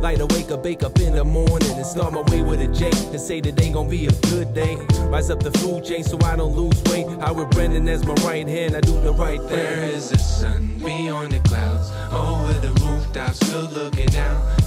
Light 0.00 0.20
a 0.20 0.26
wake 0.28 0.50
up, 0.50 0.62
bake 0.62 0.82
up 0.82 0.98
in 1.00 1.16
the 1.16 1.22
morning 1.22 1.70
and 1.72 1.84
start 1.84 2.14
my 2.14 2.22
way 2.32 2.40
with 2.40 2.62
a 2.62 2.68
J 2.68 2.86
and 2.86 3.20
say 3.20 3.42
ain't 3.44 3.74
gonna 3.74 3.90
be 3.90 4.06
a 4.06 4.12
good 4.30 4.54
day. 4.54 4.76
Rise 5.10 5.28
up 5.28 5.42
the 5.42 5.50
food 5.58 5.84
chain 5.84 6.02
so 6.02 6.18
I 6.22 6.34
don't 6.34 6.56
lose 6.56 6.82
weight. 6.84 7.04
I 7.20 7.30
with 7.32 7.50
Brendan 7.50 7.86
as 7.86 8.02
my 8.06 8.14
right 8.24 8.48
hand, 8.48 8.76
I 8.76 8.80
do 8.80 8.98
the 9.02 9.12
right 9.12 9.42
thing. 9.50 9.58
is 9.58 10.08
the 10.08 10.16
sun? 10.16 10.78
Be 10.78 11.10
on 11.10 11.28
the 11.28 11.40
clouds, 11.40 11.90
over 12.10 12.54
the 12.54 12.72
rooftops, 12.80 13.46
still 13.46 13.68
looking. 13.68 14.16
Out 14.16 14.59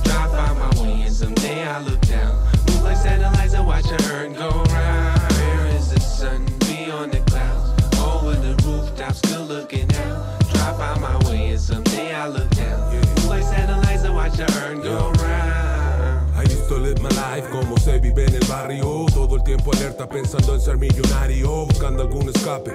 Alerta 19.72 20.08
pensando 20.08 20.56
en 20.56 20.62
ser 20.62 20.78
millonario 20.78 21.66
Buscando 21.66 22.04
algún 22.04 22.30
escape. 22.30 22.72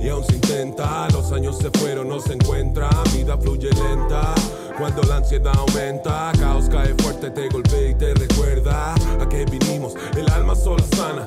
Y 0.00 0.08
aún 0.08 0.24
se 0.24 0.34
intenta 0.34 1.08
Los 1.10 1.32
años 1.32 1.58
se 1.58 1.70
fueron, 1.70 2.08
no 2.08 2.20
se 2.20 2.34
encuentra 2.34 2.88
Vida 3.14 3.36
fluye 3.36 3.70
lenta. 3.70 4.34
Cuando 4.78 5.02
la 5.02 5.16
ansiedad 5.16 5.52
aumenta 5.56 6.32
Caos 6.38 6.68
cae 6.70 6.94
fuerte, 6.94 7.30
te 7.30 7.48
golpea 7.48 7.90
y 7.90 7.94
te 7.94 8.14
recuerda 8.14 8.94
A 8.94 9.28
qué 9.28 9.44
vinimos, 9.44 9.94
el 10.16 10.30
alma 10.30 10.54
sola 10.54 10.84
sana 10.96 11.26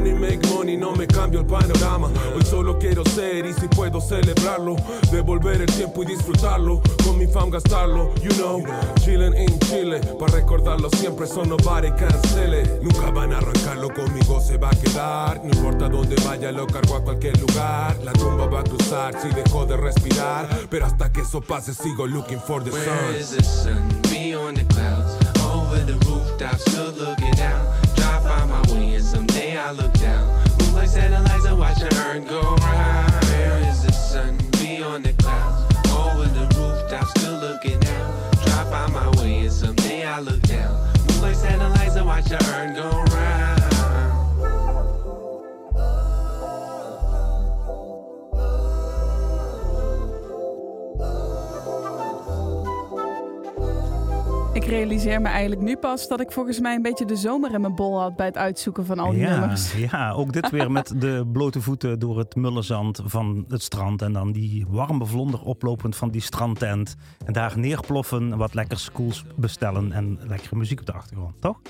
Money 0.00 0.14
make 0.14 0.40
money, 0.48 0.78
no 0.78 0.92
me 0.92 1.06
cambio 1.06 1.40
el 1.40 1.46
panorama. 1.46 2.08
Hoy 2.34 2.42
solo 2.46 2.78
quiero 2.78 3.04
ser 3.04 3.44
y 3.44 3.52
si 3.52 3.68
puedo 3.68 4.00
celebrarlo 4.00 4.76
Devolver 5.12 5.60
el 5.60 5.66
tiempo 5.66 6.02
y 6.02 6.06
disfrutarlo 6.06 6.80
Con 7.04 7.18
mi 7.18 7.26
fam 7.26 7.50
gastarlo, 7.50 8.14
you 8.14 8.30
know. 8.36 8.64
Chilling 9.04 9.34
in 9.34 9.58
Chile, 9.60 10.00
para 10.18 10.32
recordarlo 10.32 10.88
siempre 10.96 11.26
Son 11.26 11.50
nobody 11.50 11.90
cancele. 11.90 12.80
Nunca 12.82 13.10
van 13.10 13.34
a 13.34 13.38
arrancarlo, 13.38 13.92
conmigo 13.92 14.40
se 14.40 14.56
va 14.56 14.70
a 14.70 14.74
quedar. 14.74 15.44
No 15.44 15.50
importa 15.50 15.90
dónde 15.90 16.16
vaya, 16.24 16.50
lo 16.50 16.66
cargo 16.66 16.96
a 16.96 17.04
cualquier 17.04 17.38
lugar. 17.38 17.98
La 18.02 18.12
tumba 18.12 18.46
va 18.46 18.60
a 18.60 18.64
cruzar 18.64 19.20
si 19.20 19.28
dejo 19.28 19.66
de 19.66 19.76
respirar. 19.76 20.48
Pero 20.70 20.86
hasta 20.86 21.12
que 21.12 21.20
eso 21.20 21.42
pase 21.42 21.74
sigo 21.74 22.06
looking 22.06 22.40
for 22.40 22.64
the 22.64 22.70
Where 22.70 22.84
sun 22.86 23.14
is 23.16 23.36
the 23.36 23.44
sun? 23.44 24.00
Be 24.10 24.34
on 24.34 24.54
the 24.54 24.64
clouds, 24.64 25.12
over 25.44 25.84
the 25.84 25.92
rooftops, 26.06 26.62
still 26.62 26.90
looking 26.92 27.32
down. 27.32 27.66
Drop 27.96 28.24
out 28.24 28.48
my 28.48 28.72
way 28.72 28.94
and 28.94 29.29
I 29.56 29.72
look 29.72 29.92
down. 29.94 30.28
Like 30.74 30.88
satellites, 30.88 31.46
I 31.46 31.52
watch 31.52 31.78
the 31.78 31.86
earth 31.86 32.28
go 32.28 32.40
round. 32.40 33.12
Where 33.24 33.58
is 33.68 33.82
the 33.82 33.92
sun? 33.92 34.49
Realiseer 54.70 55.20
me 55.20 55.28
eigenlijk 55.28 55.60
nu 55.60 55.76
pas 55.76 56.08
dat 56.08 56.20
ik 56.20 56.32
volgens 56.32 56.60
mij 56.60 56.74
een 56.74 56.82
beetje 56.82 57.04
de 57.04 57.16
zomer 57.16 57.54
in 57.54 57.60
mijn 57.60 57.74
bol 57.74 58.00
had 58.00 58.16
bij 58.16 58.26
het 58.26 58.36
uitzoeken 58.36 58.86
van 58.86 58.98
al 58.98 59.10
die 59.10 59.20
ja, 59.20 59.38
nummers. 59.38 59.72
ja, 59.90 60.10
ook 60.10 60.32
dit 60.32 60.50
weer 60.50 60.70
met 60.70 60.92
de 61.00 61.26
blote 61.32 61.60
voeten 61.60 61.98
door 61.98 62.18
het 62.18 62.34
mullenzand 62.34 63.00
van 63.04 63.44
het 63.48 63.62
strand. 63.62 64.02
En 64.02 64.12
dan 64.12 64.32
die 64.32 64.66
warme 64.68 65.06
vlonder 65.06 65.40
oplopend 65.40 65.96
van 65.96 66.10
die 66.10 66.20
strandtent. 66.20 66.96
En 67.26 67.32
daar 67.32 67.58
neerploffen, 67.58 68.36
wat 68.36 68.54
lekkers 68.54 68.92
koels 68.92 69.24
bestellen 69.36 69.92
en 69.92 70.18
lekkere 70.26 70.56
muziek 70.56 70.80
op 70.80 70.86
de 70.86 70.92
achtergrond, 70.92 71.34
toch? 71.40 71.60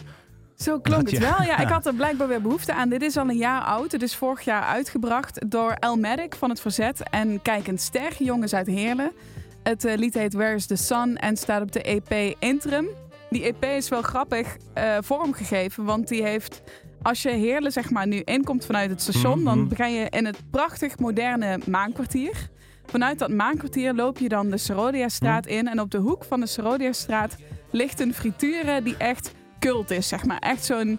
Zo 0.54 0.80
klonk 0.80 1.10
het 1.10 1.18
wel. 1.18 1.42
Ja, 1.42 1.58
ik 1.64 1.68
had 1.68 1.86
er 1.86 1.94
blijkbaar 1.94 2.28
weer 2.28 2.42
behoefte 2.42 2.74
aan. 2.74 2.88
Dit 2.88 3.02
is 3.02 3.16
al 3.16 3.28
een 3.28 3.36
jaar 3.36 3.62
oud. 3.62 3.92
Het 3.92 4.02
is 4.02 4.16
vorig 4.16 4.40
jaar 4.44 4.62
uitgebracht 4.62 5.50
door 5.50 5.72
Elmatic 5.72 6.34
van 6.34 6.50
het 6.50 6.60
Verzet 6.60 7.02
en 7.10 7.42
Kijkend 7.42 7.80
Ster, 7.80 8.12
jongens 8.18 8.54
uit 8.54 8.66
Heerlen. 8.66 9.12
Het 9.62 9.84
eh, 9.84 9.96
lied 9.96 10.14
heet 10.14 10.34
Where 10.34 10.54
is 10.54 10.66
the 10.66 10.76
Sun 10.76 11.16
en 11.16 11.36
staat 11.36 11.62
op 11.62 11.72
de 11.72 11.82
EP 11.82 12.36
Interim. 12.38 12.88
Die 13.30 13.42
EP 13.44 13.64
is 13.64 13.88
wel 13.88 14.02
grappig 14.02 14.56
eh, 14.74 14.96
vormgegeven, 15.00 15.84
want 15.84 16.08
die 16.08 16.22
heeft... 16.22 16.62
Als 17.02 17.22
je 17.22 17.30
Heerlen 17.30 17.72
zeg 17.72 17.90
maar 17.90 18.06
nu 18.06 18.20
inkomt 18.24 18.64
vanuit 18.66 18.90
het 18.90 19.02
station, 19.02 19.36
Mhm. 19.36 19.44
dan 19.44 19.68
begin 19.68 19.92
je 19.92 20.06
in 20.10 20.26
het 20.26 20.38
prachtig 20.50 20.98
moderne 20.98 21.58
Maankwartier. 21.66 22.48
Vanuit 22.86 23.18
dat 23.18 23.30
Maankwartier 23.30 23.94
loop 23.94 24.18
je 24.18 24.28
dan 24.28 24.50
de 24.50 24.56
Serodiastraat 24.58 25.46
in. 25.46 25.68
En 25.68 25.80
op 25.80 25.90
de 25.90 25.98
hoek 25.98 26.24
van 26.24 26.40
de 26.40 26.46
Serodiastraat 26.46 27.36
ligt 27.70 28.00
een 28.00 28.14
frituur 28.14 28.84
die 28.84 28.96
echt 28.96 29.32
cult 29.58 29.90
is, 29.90 30.08
zeg 30.08 30.24
maar. 30.24 30.38
Echt 30.38 30.64
zo'n 30.64 30.98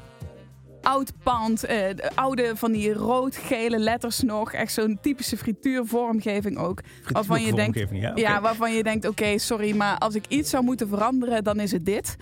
oud 0.82 1.12
pand, 1.24 1.64
eh, 1.64 1.78
de 1.96 2.12
oude 2.16 2.52
van 2.56 2.72
die 2.72 2.94
rood-gele 2.94 3.80
letters 3.80 4.22
nog. 4.22 4.54
Echt 4.54 4.74
zo'n 4.74 4.98
typische 5.02 5.38
frituurvormgeving 5.38 6.58
ook. 6.58 6.82
Waarvan 7.12 7.42
je 7.42 7.54
denkt, 7.54 7.86
ja, 8.16 8.42
waarvan 8.42 8.74
je 8.74 8.84
denkt, 8.84 9.08
oké, 9.08 9.38
sorry, 9.38 9.76
maar 9.76 9.98
als 9.98 10.16
ik 10.16 10.26
iets 10.28 10.50
zou 10.50 10.64
moeten 10.64 10.88
veranderen, 10.88 11.44
dan 11.44 11.60
is 11.60 11.72
het 11.72 11.86
dit. 11.86 12.16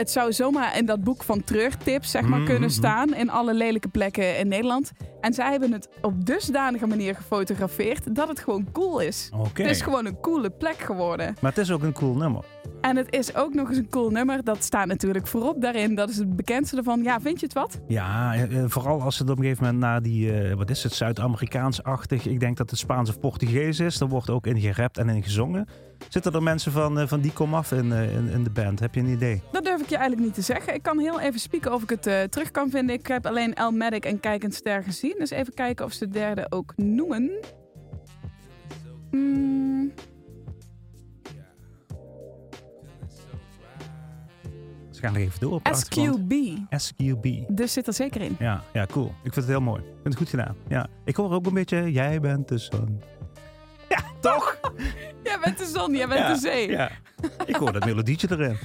Het 0.00 0.10
zou 0.10 0.32
zomaar 0.32 0.76
in 0.76 0.86
dat 0.86 1.04
boek 1.04 1.22
van 1.22 1.44
treurtips 1.44 2.10
zeg 2.10 2.22
maar, 2.22 2.38
Mhm, 2.38 2.48
kunnen 2.48 2.68
mhm. 2.68 2.78
staan 2.78 3.14
in 3.14 3.30
alle 3.30 3.54
lelijke 3.54 3.88
plekken 3.88 4.38
in 4.38 4.48
Nederland. 4.48 4.92
En 5.20 5.34
zij 5.34 5.50
hebben 5.50 5.72
het 5.72 5.88
op 6.00 6.26
dusdanige 6.26 6.86
manier 6.86 7.14
gefotografeerd 7.14 8.14
dat 8.14 8.28
het 8.28 8.40
gewoon 8.40 8.68
cool 8.72 9.00
is. 9.00 9.30
Het 9.52 9.66
is 9.66 9.80
gewoon 9.80 10.06
een 10.06 10.20
coole 10.20 10.50
plek 10.50 10.78
geworden. 10.78 11.34
Maar 11.40 11.50
het 11.50 11.60
is 11.60 11.70
ook 11.70 11.82
een 11.82 11.92
cool 11.92 12.14
nummer. 12.14 12.44
En 12.80 12.96
het 12.96 13.14
is 13.14 13.34
ook 13.34 13.54
nog 13.54 13.68
eens 13.68 13.78
een 13.78 13.88
cool 13.88 14.10
nummer. 14.10 14.44
Dat 14.44 14.64
staat 14.64 14.86
natuurlijk 14.86 15.26
voorop 15.26 15.60
daarin. 15.62 15.94
Dat 15.94 16.08
is 16.08 16.16
het 16.16 16.36
bekendste 16.36 16.76
ervan. 16.76 17.02
Ja, 17.02 17.20
vind 17.20 17.40
je 17.40 17.46
het 17.46 17.54
wat? 17.54 17.80
Ja, 17.88 18.34
eh, 18.34 18.42
eh, 18.42 18.64
vooral 18.66 19.02
als 19.02 19.18
het 19.18 19.30
op 19.30 19.36
een 19.36 19.42
gegeven 19.42 19.64
moment 19.64 19.82
naar 19.82 20.02
die, 20.02 20.32
eh, 20.32 20.54
wat 20.54 20.70
is 20.70 20.82
het, 20.82 20.92
Zuid-Amerikaans-achtig. 20.92 22.26
Ik 22.26 22.40
denk 22.40 22.56
dat 22.56 22.70
het 22.70 22.78
Spaans 22.78 23.08
of 23.10 23.20
Portugees 23.20 23.80
is. 23.80 23.98
Daar 23.98 24.08
wordt 24.08 24.30
ook 24.30 24.46
in 24.46 24.60
gerapt 24.60 24.98
en 24.98 25.08
in 25.08 25.22
gezongen. 25.22 25.68
Zitten 26.08 26.32
er 26.32 26.42
mensen 26.42 26.72
van, 26.72 26.98
eh, 26.98 27.06
van 27.06 27.20
die 27.20 27.32
komaf 27.32 27.72
in, 27.72 27.92
eh, 27.92 28.16
in, 28.16 28.28
in 28.28 28.44
de 28.44 28.50
band? 28.50 28.80
Heb 28.80 28.94
je 28.94 29.00
een 29.00 29.08
idee? 29.08 29.42
Dat 29.52 29.64
durf 29.64 29.80
ik 29.80 29.88
je 29.88 29.96
eigenlijk 29.96 30.26
niet 30.26 30.34
te 30.34 30.52
zeggen. 30.52 30.74
Ik 30.74 30.82
kan 30.82 30.98
heel 30.98 31.20
even 31.20 31.40
spieken 31.40 31.72
of 31.72 31.82
ik 31.82 31.90
het 31.90 32.06
eh, 32.06 32.22
terug 32.22 32.50
kan 32.50 32.70
vinden. 32.70 32.94
Ik 32.94 33.06
heb 33.06 33.26
alleen 33.26 33.54
El 33.54 33.70
Medic 33.70 34.04
en 34.04 34.20
Kijkend 34.20 34.54
Ster 34.54 34.82
gezien. 34.82 35.14
Dus 35.18 35.30
even 35.30 35.54
kijken 35.54 35.84
of 35.84 35.92
ze 35.92 36.06
de 36.06 36.12
derde 36.12 36.46
ook 36.48 36.72
noemen. 36.76 37.30
Hmm, 39.10 39.92
Ze 45.00 45.06
gaan 45.06 45.14
er 45.14 45.20
even 45.20 45.40
door 45.40 45.52
op. 45.52 45.68
SQB. 45.72 46.32
SQB. 46.70 47.26
Dus 47.48 47.72
zit 47.72 47.86
er 47.86 47.92
zeker 47.92 48.20
in. 48.20 48.36
Ja, 48.38 48.62
ja, 48.72 48.86
cool. 48.86 49.06
Ik 49.06 49.32
vind 49.32 49.34
het 49.34 49.46
heel 49.46 49.60
mooi. 49.60 49.80
Ik 49.80 49.86
vind 50.02 50.04
het 50.04 50.16
goed 50.16 50.28
gedaan. 50.28 50.56
Ja. 50.68 50.86
Ik 51.04 51.16
hoor 51.16 51.32
ook 51.32 51.46
een 51.46 51.54
beetje, 51.54 51.92
jij 51.92 52.20
bent 52.20 52.48
de 52.48 52.58
zon. 52.58 53.02
Ja, 53.88 54.02
toch? 54.20 54.60
Jij 55.22 55.38
bent 55.44 55.58
de 55.58 55.66
zon, 55.74 55.94
jij 55.94 56.08
bent 56.08 56.20
ja, 56.20 56.32
de 56.32 56.38
zee. 56.38 56.68
Ja. 56.70 56.90
Ik 57.46 57.56
hoor 57.56 57.72
dat 57.72 57.84
melodietje 57.84 58.28
erin. 58.30 58.56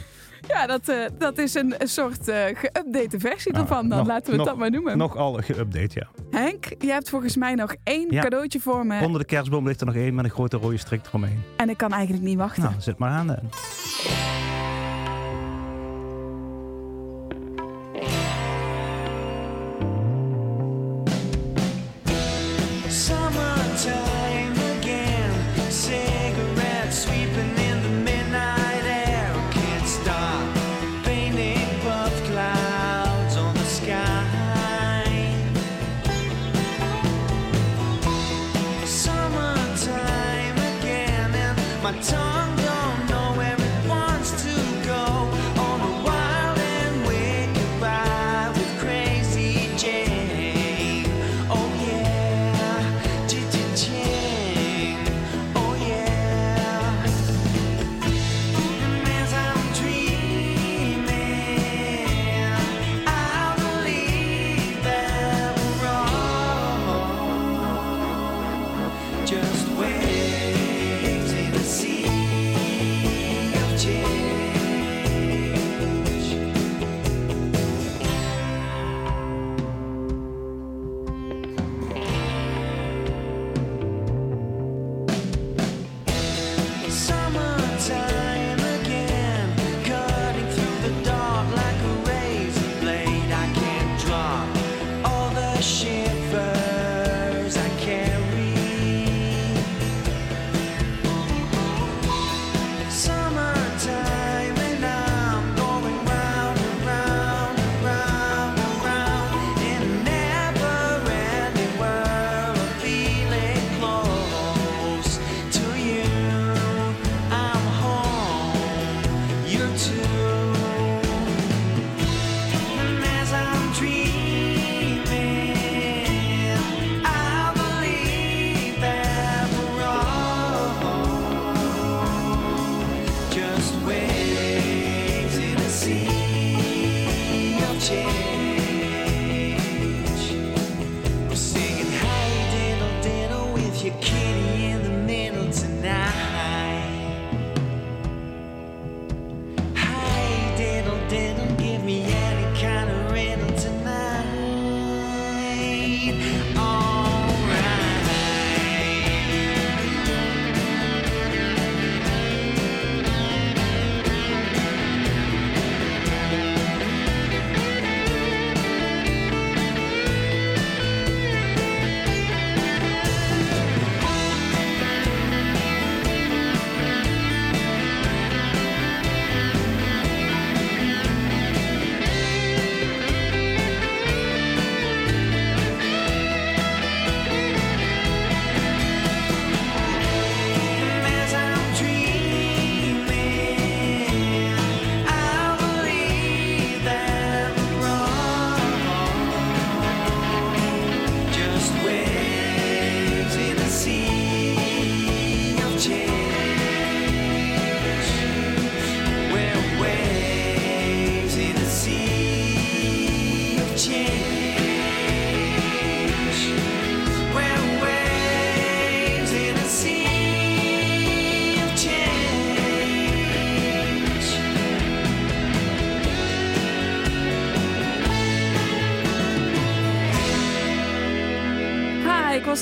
Ja, 0.47 0.68
dat, 0.68 0.89
eh, 0.89 0.97
dat 1.18 1.38
is 1.38 1.53
een, 1.53 1.74
soort 1.80 2.28
eh 2.28 2.45
geüpdate 2.45 3.18
versie 3.18 3.51
Nou, 3.51 3.64
ervan. 3.64 3.89
Dan 3.89 3.97
nog- 3.97 4.08
laten 4.08 4.26
we 4.26 4.30
het 4.32 4.38
nog- 4.38 4.47
dat 4.47 4.58
maar 4.58 4.72
noemen. 4.72 4.97
Nogal 4.97 5.41
geüpdate, 5.41 5.93
ja. 5.93 6.08
Henk, 6.32 6.66
je 6.80 6.91
hebt 6.91 7.10
volgens 7.10 7.36
mij 7.36 7.56
nog 7.56 7.76
één 7.84 8.08
Ja. 8.12 8.22
cadeautje 8.22 8.60
voor 8.60 8.86
me. 8.86 9.01
Onder 9.06 9.20
de 9.22 9.26
kerstboom 9.28 9.68
ligt 9.68 9.80
er 9.80 9.86
nog 9.86 9.95
één 9.95 10.16
met 10.16 10.26
een 10.26 10.32
grote 10.32 10.58
rode 10.58 10.78
strik 10.78 11.06
eromheen. 11.08 11.43
En 11.58 11.70
ik 11.70 11.78
kan 11.78 11.91
eigenlijk 11.91 12.24
niet 12.24 12.38
wachten. 12.38 12.64
Nou, 12.64 12.76
zet 12.78 12.97
maar 12.97 13.10
aan 13.12 13.28
dan. 13.28 13.39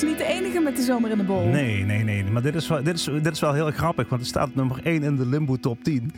Was 0.00 0.02
niet 0.02 0.18
de 0.18 0.24
enige 0.24 0.60
met 0.60 0.76
de 0.76 0.82
zomer 0.82 1.10
in 1.10 1.18
de 1.18 1.24
bol. 1.24 1.44
Nee, 1.48 1.84
nee, 1.84 2.04
nee. 2.04 2.24
Maar 2.24 2.42
dit 2.42 2.54
is 2.54 2.68
wel, 2.68 2.82
dit 2.82 2.94
is, 2.94 3.04
dit 3.04 3.26
is 3.32 3.40
wel 3.40 3.52
heel 3.52 3.70
grappig, 3.70 4.08
want 4.08 4.20
het 4.20 4.30
staat 4.30 4.54
nummer 4.54 4.80
1 4.82 5.02
in 5.02 5.16
de 5.16 5.26
Limbo 5.26 5.56
Top 5.56 5.84
10. 5.84 6.12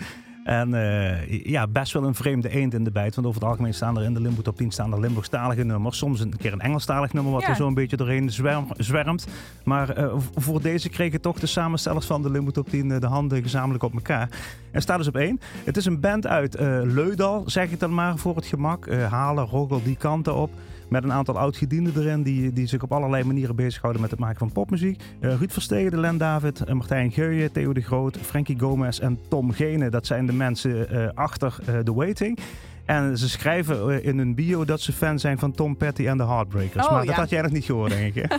En 0.45 0.75
eh, 0.75 1.45
ja, 1.45 1.67
best 1.67 1.93
wel 1.93 2.05
een 2.05 2.15
vreemde 2.15 2.49
eend 2.49 2.75
in 2.75 2.85
de 2.85 2.91
bijt. 2.91 3.15
Want 3.15 3.27
over 3.27 3.41
het 3.41 3.51
algemeen 3.51 3.75
staan 3.75 3.99
er 3.99 4.05
in 4.05 4.15
de 4.15 4.21
Limbo 4.21 4.43
Top 4.43 4.57
10 4.57 4.71
staan 4.71 4.93
er 4.93 5.01
Limburgstalige 5.01 5.63
nummers. 5.65 5.99
Soms 5.99 6.21
een 6.21 6.37
keer 6.37 6.53
een 6.53 6.61
Engelstalig 6.61 7.13
nummer 7.13 7.33
wat 7.33 7.43
Ja. 7.43 7.49
er 7.49 7.57
zo 7.57 7.67
een 7.67 7.75
beetje 7.75 7.97
doorheen 7.97 8.31
zwerm- 8.31 8.67
zwermt. 8.77 9.27
Maar 9.65 9.91
eh, 9.91 10.15
voor 10.35 10.63
deze 10.63 10.89
kregen 10.89 11.21
toch 11.21 11.39
de 11.41 11.47
samenstellers 11.47 12.07
van 12.07 12.23
de 12.23 12.31
Limbo 12.31 12.51
Top 12.51 12.69
10 12.69 12.91
eh, 12.91 13.01
de 13.01 13.07
handen 13.07 13.43
gezamenlijk 13.43 13.85
op 13.85 13.93
elkaar. 13.95 14.29
En 14.71 14.83
staat 14.83 14.99
dus 14.99 15.09
op 15.09 15.17
één. 15.17 15.41
Het 15.65 15.77
is 15.77 15.85
een 15.87 16.01
band 16.01 16.27
uit 16.27 16.57
Leudal, 16.85 17.43
zeg 17.47 17.71
ik 17.71 17.81
dan 17.81 17.95
maar 17.95 18.17
voor 18.19 18.37
het 18.37 18.47
gemak. 18.47 18.91
Halen, 18.93 19.45
Roggel, 19.45 19.83
die 19.83 19.97
kanten 19.97 20.35
op. 20.35 20.51
Met 20.89 21.05
een 21.05 21.13
aantal 21.13 21.39
oud-gedienden 21.39 21.93
erin 21.97 22.23
die, 22.23 22.53
die 22.53 22.67
zich 22.67 22.83
op 22.83 22.93
allerlei 22.93 23.25
manieren 23.25 23.57
bezighouden 23.57 24.03
met 24.03 24.11
het 24.11 24.21
maken 24.21 24.39
van 24.39 24.53
popmuziek. 24.53 25.03
Eh, 25.21 25.35
Ruud 25.35 25.53
Verstegen, 25.53 26.01
Len 26.01 26.19
David, 26.19 26.65
eh, 26.65 26.75
Martijn 26.75 27.11
Geuyen, 27.13 27.53
Theo 27.53 27.73
de 27.73 27.81
Groot, 27.81 28.17
Frankie 28.23 28.59
Gomez 28.59 28.99
en 28.99 29.19
Tom 29.29 29.53
Gene. 29.53 29.89
Dat 29.91 30.07
zijn 30.07 30.27
de 30.27 30.33
mensen 30.33 30.89
eh, 30.91 31.09
achter 31.15 31.59
eh, 31.67 31.79
The 31.79 31.95
Waiting. 31.95 32.39
En 32.85 33.19
ze 33.19 33.29
schrijven 33.29 34.03
in 34.05 34.19
hun 34.19 34.35
bio 34.35 34.65
dat 34.65 34.81
ze 34.81 34.93
fan 34.93 35.19
zijn 35.19 35.39
van 35.39 35.53
Tom 35.53 35.77
Petty 35.77 36.07
en 36.07 36.17
de 36.17 36.25
Heartbreakers. 36.27 36.85
Oh, 36.85 36.91
maar 36.93 37.05
dat 37.07 37.15
ja. 37.15 37.21
had 37.21 37.31
jij 37.31 37.43
nog 37.43 37.51
niet 37.51 37.65
gehoord, 37.65 37.91
denk 37.91 38.15
ik. 38.15 38.39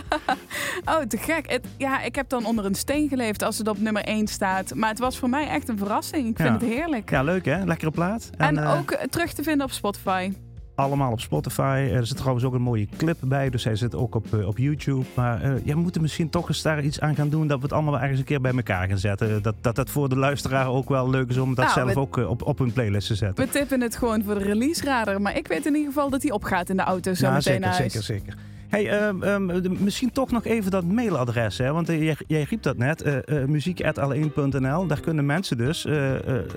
Oh, 0.84 1.00
te 1.00 1.16
gek. 1.16 1.50
Het, 1.50 1.66
ja, 1.76 2.02
ik 2.02 2.14
heb 2.14 2.28
dan 2.28 2.46
onder 2.46 2.64
een 2.64 2.74
steen 2.74 3.08
geleefd 3.08 3.42
als 3.42 3.58
het 3.58 3.68
op 3.68 3.78
nummer 3.78 4.02
1 4.02 4.26
staat. 4.26 4.74
Maar 4.74 4.88
het 4.88 4.98
was 4.98 5.18
voor 5.18 5.28
mij 5.28 5.48
echt 5.48 5.68
een 5.68 5.78
verrassing. 5.78 6.28
Ik 6.28 6.36
vind 6.36 6.48
Ja. 6.48 6.54
het 6.54 6.62
heerlijk. 6.74 7.10
Ja, 7.10 7.22
leuk 7.22 7.44
hè? 7.44 7.64
Lekkere 7.64 7.90
plaat. 7.90 8.30
En, 8.36 8.58
eh, 8.58 8.78
ook 8.78 8.98
terug 9.10 9.32
te 9.32 9.42
vinden 9.42 9.66
op 9.66 9.72
Spotify. 9.72 10.32
Allemaal 10.78 11.12
op 11.12 11.20
Spotify. 11.20 11.88
Er 11.92 12.06
zit 12.06 12.16
trouwens 12.16 12.44
ook 12.44 12.54
een 12.54 12.62
mooie 12.62 12.88
clip 12.96 13.16
bij. 13.20 13.50
Dus 13.50 13.64
hij 13.64 13.76
zit 13.76 13.94
ook 13.94 14.14
op, 14.14 14.34
eh, 14.34 14.46
op 14.46 14.58
YouTube. 14.58 15.04
Maar 15.14 15.42
eh, 15.42 15.50
ja, 15.64 15.74
we 15.74 15.80
moeten 15.80 16.02
misschien 16.02 16.30
toch 16.30 16.48
eens 16.48 16.62
daar 16.62 16.82
iets 16.82 17.00
aan 17.00 17.14
gaan 17.14 17.28
doen. 17.28 17.46
Dat 17.46 17.56
we 17.56 17.62
het 17.62 17.72
allemaal 17.72 17.92
wel 17.92 18.00
ergens 18.00 18.18
een 18.18 18.24
keer 18.24 18.40
bij 18.40 18.52
elkaar 18.52 18.88
gaan 18.88 18.98
zetten. 18.98 19.42
Dat 19.42 19.54
dat, 19.60 19.74
dat 19.74 19.90
voor 19.90 20.08
de 20.08 20.16
luisteraar 20.16 20.68
ook 20.68 20.88
wel 20.88 21.10
leuk 21.10 21.28
is 21.30 21.36
om 21.36 21.54
dat 21.54 21.64
Nou, 21.64 21.78
zelf 21.78 21.94
we- 21.94 22.00
ook 22.00 22.18
eh, 22.18 22.30
op, 22.30 22.42
op 22.42 22.58
hun 22.58 22.72
playlist 22.72 23.06
te 23.06 23.14
zetten. 23.14 23.44
We 23.44 23.50
tippen 23.50 23.80
het 23.80 23.96
gewoon 23.96 24.22
voor 24.24 24.34
de 24.38 24.44
release 24.44 24.84
radar. 24.84 25.20
Maar 25.22 25.36
ik 25.36 25.46
weet 25.48 25.66
in 25.66 25.74
ieder 25.74 25.92
geval 25.92 26.10
dat 26.10 26.22
hij 26.22 26.30
opgaat 26.30 26.68
in 26.70 26.76
de 26.76 26.82
auto 26.82 27.14
zo 27.14 27.26
ja, 27.26 27.32
meteen 27.32 27.42
zeker, 27.42 27.60
naar 27.60 27.74
huis. 27.78 27.92
zeker, 27.92 28.06
zeker. 28.06 28.34
Hey, 28.68 28.88
ehm, 28.90 29.22
ehm, 29.22 29.62
de- 29.62 29.70
misschien 29.78 30.12
toch 30.12 30.30
nog 30.30 30.44
even 30.44 30.70
dat 30.70 30.84
mailadres. 30.84 31.58
Hè? 31.58 31.72
Want 31.72 31.88
eh, 31.88 32.02
jij, 32.02 32.16
jij 32.26 32.42
riep 32.42 32.62
dat 32.62 32.76
net. 32.76 33.02
eh 33.02 33.16
eh 33.42 33.48
muziek.l1.nl. 33.48 34.86
Daar 34.86 35.00
kunnen 35.00 35.26
mensen 35.26 35.56
dus 35.56 35.86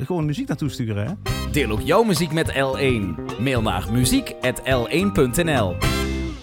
gewoon 0.06 0.26
muziek 0.26 0.48
naartoe 0.48 0.70
sturen. 0.70 1.06
Hè? 1.06 1.12
Deel 1.52 1.70
ook 1.72 1.82
jouw 1.82 2.04
muziek 2.04 2.32
met 2.32 2.52
L1. 2.54 3.16
Mail 3.40 3.62
naar 3.62 3.88
muziek.l1.nl 3.92 5.76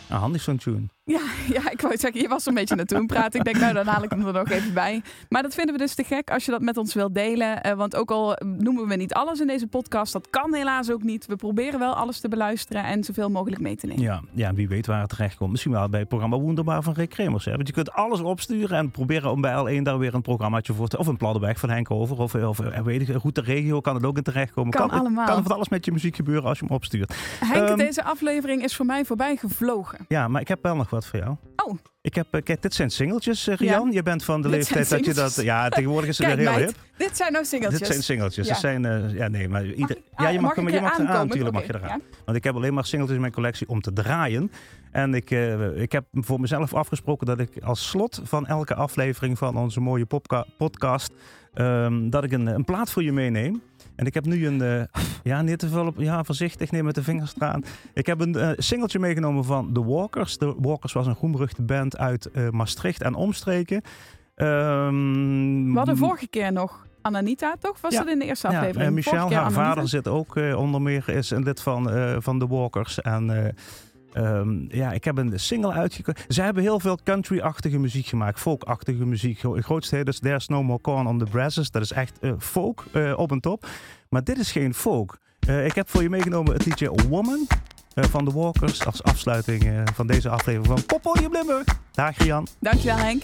Ah, 0.09 0.19
handig 0.21 0.43
zo'n 0.43 0.57
tune. 0.57 0.87
Ja, 1.09 1.21
ja, 1.57 1.71
ik 1.71 1.81
wou 1.81 1.97
zeggen, 1.97 2.21
je 2.21 2.29
was 2.29 2.47
een 2.47 2.55
beetje 2.55 2.75
naartoe 2.75 3.07
praten. 3.07 3.39
Ik 3.39 3.45
denk, 3.45 3.59
nou, 3.59 3.75
dan 3.75 3.87
haal 3.87 4.03
ik 4.03 4.11
hem 4.11 4.27
er 4.27 4.33
nog 4.33 4.51
even 4.51 4.75
bij. 4.75 5.03
Maar 5.29 5.43
dat 5.43 5.55
vinden 5.55 5.75
we 5.75 5.81
dus 5.81 5.95
te 5.95 6.05
gek 6.05 6.31
als 6.31 6.45
je 6.45 6.51
dat 6.51 6.61
met 6.61 6.77
ons 6.77 6.95
wilt 6.95 7.15
delen. 7.15 7.63
Eh, 7.63 7.73
want 7.73 7.97
ook 7.97 8.11
al 8.11 8.37
noemen 8.45 8.89
we 8.89 8.95
niet 8.95 9.15
alles 9.15 9.41
in 9.41 9.47
deze 9.47 9.67
podcast, 9.67 10.13
dat 10.13 10.31
kan 10.31 10.55
helaas 10.55 10.91
ook 10.91 11.03
niet. 11.03 11.27
We 11.27 11.37
proberen 11.37 11.79
wel 11.79 11.95
alles 11.95 12.21
te 12.21 12.29
beluisteren 12.29 12.85
en 12.85 13.05
zoveel 13.05 13.31
mogelijk 13.31 13.63
mee 13.63 13.77
te 13.77 13.87
nemen. 13.87 14.03
Ja, 14.03 14.21
ja, 14.35 14.55
wie 14.55 14.69
weet 14.69 14.87
waar 14.87 15.01
het 15.01 15.09
terecht 15.11 15.37
komt. 15.37 15.51
Misschien 15.51 15.73
wel 15.73 15.89
bij 15.89 16.01
het 16.01 16.09
programma 16.09 16.39
Wonderbaar 16.39 16.83
van 16.83 16.93
Rick 16.93 17.11
Kremers. 17.11 17.45
Hè? 17.45 17.55
Want 17.55 17.67
je 17.67 17.73
kunt 17.73 17.93
alles 17.93 18.21
opsturen 18.21 18.79
en 18.79 18.91
proberen 18.91 19.31
om 19.31 19.41
bij 19.41 19.79
L1 19.79 19.83
daar 19.83 19.99
weer 19.99 20.15
een 20.15 20.23
programmaatje 20.23 20.73
voor 20.73 20.89
te... 20.89 20.99
Of 20.99 21.07
een 21.07 21.17
Pladdenberg 21.17 21.59
van 21.59 21.71
Henk 21.71 21.91
Over. 21.91 22.19
Of, 22.19 22.35
of 22.35 22.61
eh, 22.61 22.81
weet 22.81 23.09
ik, 23.09 23.17
goed 23.17 23.35
de 23.35 23.41
regio 23.41 23.81
kan 23.81 23.95
het 23.95 24.05
ook 24.05 24.17
in 24.17 24.23
terechtkomen. 24.23 24.73
Kan 24.73 24.91
allemaal. 24.91 25.27
Kan 25.27 25.43
van 25.43 25.53
alles 25.53 25.69
met 25.69 25.85
je 25.85 25.93
muziek 25.93 26.17
gebeuren 26.17 26.49
als 26.49 26.59
je 26.59 26.65
hem 26.65 26.75
opstuurt. 26.75 27.15
Henk, 27.45 27.69
Ehm, 27.69 27.77
deze 27.77 28.05
aflevering 28.05 28.63
is 28.63 28.77
voor 28.77 28.87
mij 28.87 29.05
voorbij 29.05 29.37
gevlogen. 29.37 29.99
Ja, 30.09 30.29
maar 30.29 30.41
ik 30.41 30.49
heb 30.49 30.63
wel 30.63 30.77
nog 30.77 30.91
wat 30.99 31.07
voor 31.07 31.19
jou. 31.19 31.37
Oh. 31.57 31.79
Ik 32.01 32.15
heb, 32.15 32.27
eh, 32.31 32.43
kijk, 32.43 32.63
dit 32.63 32.75
zijn 32.75 32.91
singeltjes, 32.91 33.47
eh, 33.47 33.57
Rian. 33.57 33.87
Ja. 33.87 33.93
Je 33.93 34.03
bent 34.03 34.25
van 34.25 34.43
de 34.43 34.49
Dit 34.49 34.57
leeftijd 34.57 34.89
dat 34.89 35.05
je 35.05 35.15
dat... 35.15 35.35
Ja, 35.35 35.69
tegenwoordig 35.69 36.09
is 36.09 36.19
het 36.19 36.27
weer 36.27 36.37
heel 36.37 36.53
meid, 36.53 36.67
hip. 36.67 36.77
dit 36.97 37.17
zijn 37.17 37.33
nou 37.33 37.45
singeltjes. 37.45 37.79
Dit 37.81 37.89
zijn 37.89 38.03
singeltjes. 38.03 38.47
Ja. 38.47 38.53
Dit 38.53 38.61
zijn, 38.61 38.85
eh, 38.85 39.15
ja, 39.15 39.29
nee, 39.29 39.49
maar 39.49 39.67
ieder, 39.67 39.97
ja, 40.17 40.29
je 40.29 40.41
mag, 40.41 40.57
je 40.57 40.63
mag 40.63 40.99
eraan, 40.99 41.27
natuurlijk 41.27 41.55
mag 41.55 41.67
je 41.67 41.75
eraan. 41.75 41.89
ja. 41.89 42.17
Want 42.25 42.37
ik 42.37 42.45
heb 42.45 42.55
alleen 42.55 42.75
maar 42.75 42.85
singeltjes 42.85 43.17
in 43.17 43.23
mijn 43.23 43.35
collectie 43.35 43.69
om 43.69 43.81
te 43.81 43.93
draaien. 43.93 44.51
En 44.91 45.15
ik, 45.15 45.31
eh, 45.31 45.81
ik 45.81 45.93
heb 45.93 46.05
voor 46.13 46.41
mezelf 46.41 46.75
afgesproken 46.75 47.27
dat 47.27 47.41
ik 47.41 47.63
als 47.63 47.89
slot 47.89 48.21
van 48.25 48.47
elke 48.47 48.75
aflevering 48.75 49.39
van 49.39 49.57
onze 49.57 49.81
mooie 49.81 50.07
podcast... 50.57 51.13
ehm, 51.55 52.11
dat 52.11 52.25
ik 52.25 52.33
een, 52.33 52.47
een 52.47 52.65
plaat 52.65 52.91
voor 52.91 53.03
je 53.03 53.13
meeneem. 53.13 53.63
En 53.99 54.07
ik 54.07 54.15
heb 54.15 54.25
nu 54.25 54.47
een, 54.47 54.63
eh, 54.63 54.83
ja, 55.33 55.43
niet 55.43 55.59
te 55.59 55.69
veel 55.69 55.87
op, 55.87 55.99
ja, 55.99 56.25
voorzichtig, 56.25 56.71
neem 56.71 56.85
met 56.85 56.95
de 56.95 57.03
vingers 57.03 57.35
eraan. 57.39 57.65
Ik 57.95 58.07
heb 58.07 58.21
een 58.21 58.35
eh, 58.35 58.51
singeltje 58.57 58.99
meegenomen 58.99 59.45
van 59.45 59.73
The 59.73 59.85
Walkers. 59.85 60.37
The 60.37 60.55
Walkers 60.59 60.93
was 60.93 61.07
een 61.07 61.15
groenberuchte 61.17 61.63
band 61.63 61.99
uit 61.99 62.27
eh, 62.31 62.49
Maastricht 62.49 63.03
en 63.03 63.15
omstreken. 63.15 63.83
Ehm, 64.35 65.73
We 65.73 65.77
hadden 65.79 65.97
vorige 65.97 66.29
keer 66.29 66.53
nog 66.53 66.87
Ananita, 67.03 67.55
toch? 67.61 67.81
Was 67.81 67.93
Ja. 67.93 67.99
dat 67.99 68.09
in 68.13 68.19
de 68.19 68.25
eerste 68.25 68.49
ja, 68.51 68.55
aflevering? 68.59 68.89
en 68.89 68.95
Michel, 68.95 69.15
haar 69.15 69.25
Ananita. 69.39 69.51
vader, 69.63 69.89
zit 69.89 70.09
ook 70.09 70.37
eh, 70.37 70.57
onder 70.59 70.83
meer, 70.83 71.09
is 71.09 71.31
een 71.31 71.43
lid 71.43 71.61
van, 71.61 71.91
eh, 71.91 72.17
van 72.19 72.39
The 72.39 72.47
Walkers. 72.49 73.01
En 73.01 73.55
eh, 74.19 74.39
ehm, 74.39 74.77
ja, 74.77 74.93
ik 74.93 75.05
heb 75.05 75.19
een 75.19 75.41
single 75.41 75.73
uitgekozen. 75.73 76.25
Ze 76.29 76.43
hebben 76.43 76.63
heel 76.63 76.81
veel 76.81 76.99
country-achtige 77.05 77.79
muziek 77.79 78.07
gemaakt, 78.07 78.41
folk-achtige 78.41 79.07
muziek. 79.07 79.41
Grootste 79.41 80.03
is 80.05 80.19
There's 80.19 80.49
No 80.49 80.63
More 80.63 80.81
Corn 80.81 81.07
on 81.07 81.19
the 81.19 81.25
Brasses. 81.25 81.71
Dat 81.71 81.83
is 81.83 81.93
echt 81.93 82.19
eh, 82.21 82.33
folk 82.39 82.85
eh, 82.93 83.13
op 83.17 83.31
en 83.31 83.41
top. 83.41 83.67
Maar 84.09 84.25
dit 84.25 84.39
is 84.39 84.53
geen 84.53 84.75
folk. 84.75 85.19
Eh, 85.41 85.67
ik 85.67 85.75
heb 85.75 85.89
voor 85.89 86.03
je 86.03 86.11
meegenomen 86.11 86.53
het 86.53 86.65
liedje 86.65 86.91
Woman 87.09 87.47
van 87.95 88.25
The 88.25 88.33
Walkers 88.33 88.87
als 88.87 89.03
afsluiting 89.03 89.83
van 89.95 90.07
deze 90.07 90.29
aflevering 90.29 90.67
van 90.67 90.87
Poppodium 90.87 91.33
Limburg. 91.33 91.65
Dag 91.93 92.25
Jan. 92.25 92.47
Dankjewel 92.61 92.97
Henk. 92.97 93.23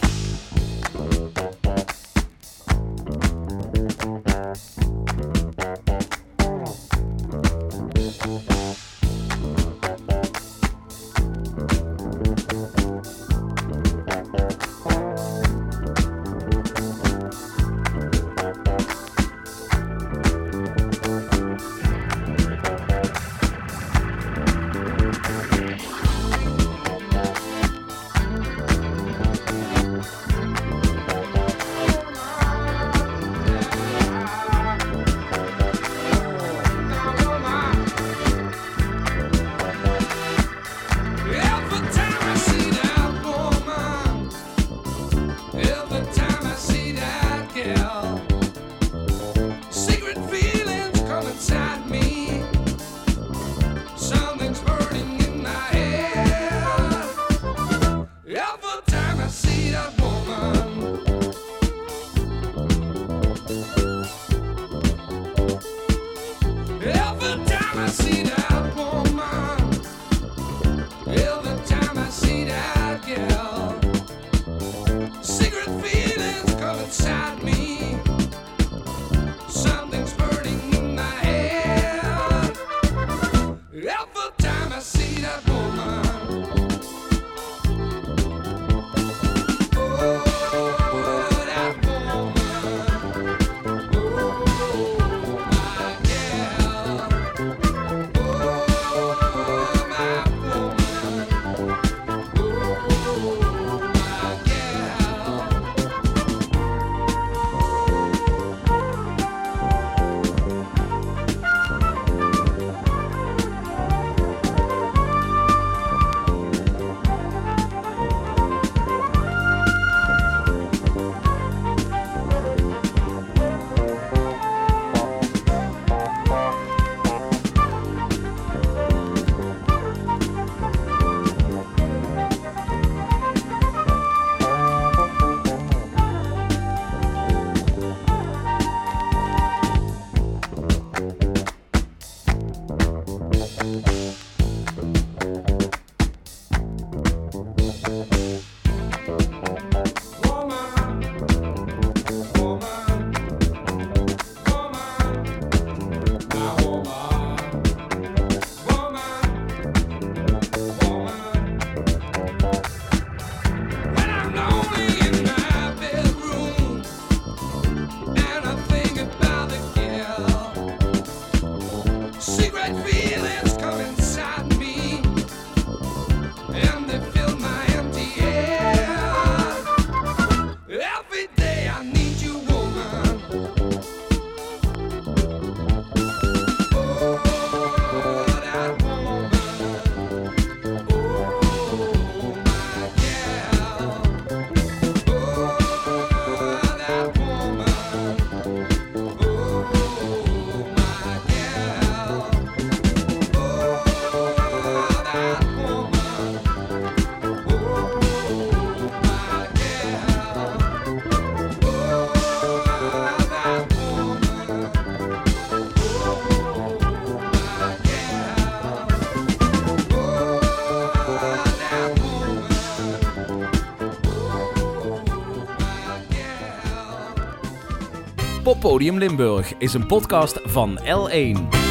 Poppodium 228.65 228.99
Limburg 228.99 229.55
is 229.59 229.75
een 229.75 229.87
podcast 229.87 230.41
van 230.45 230.79
L1. 230.79 231.64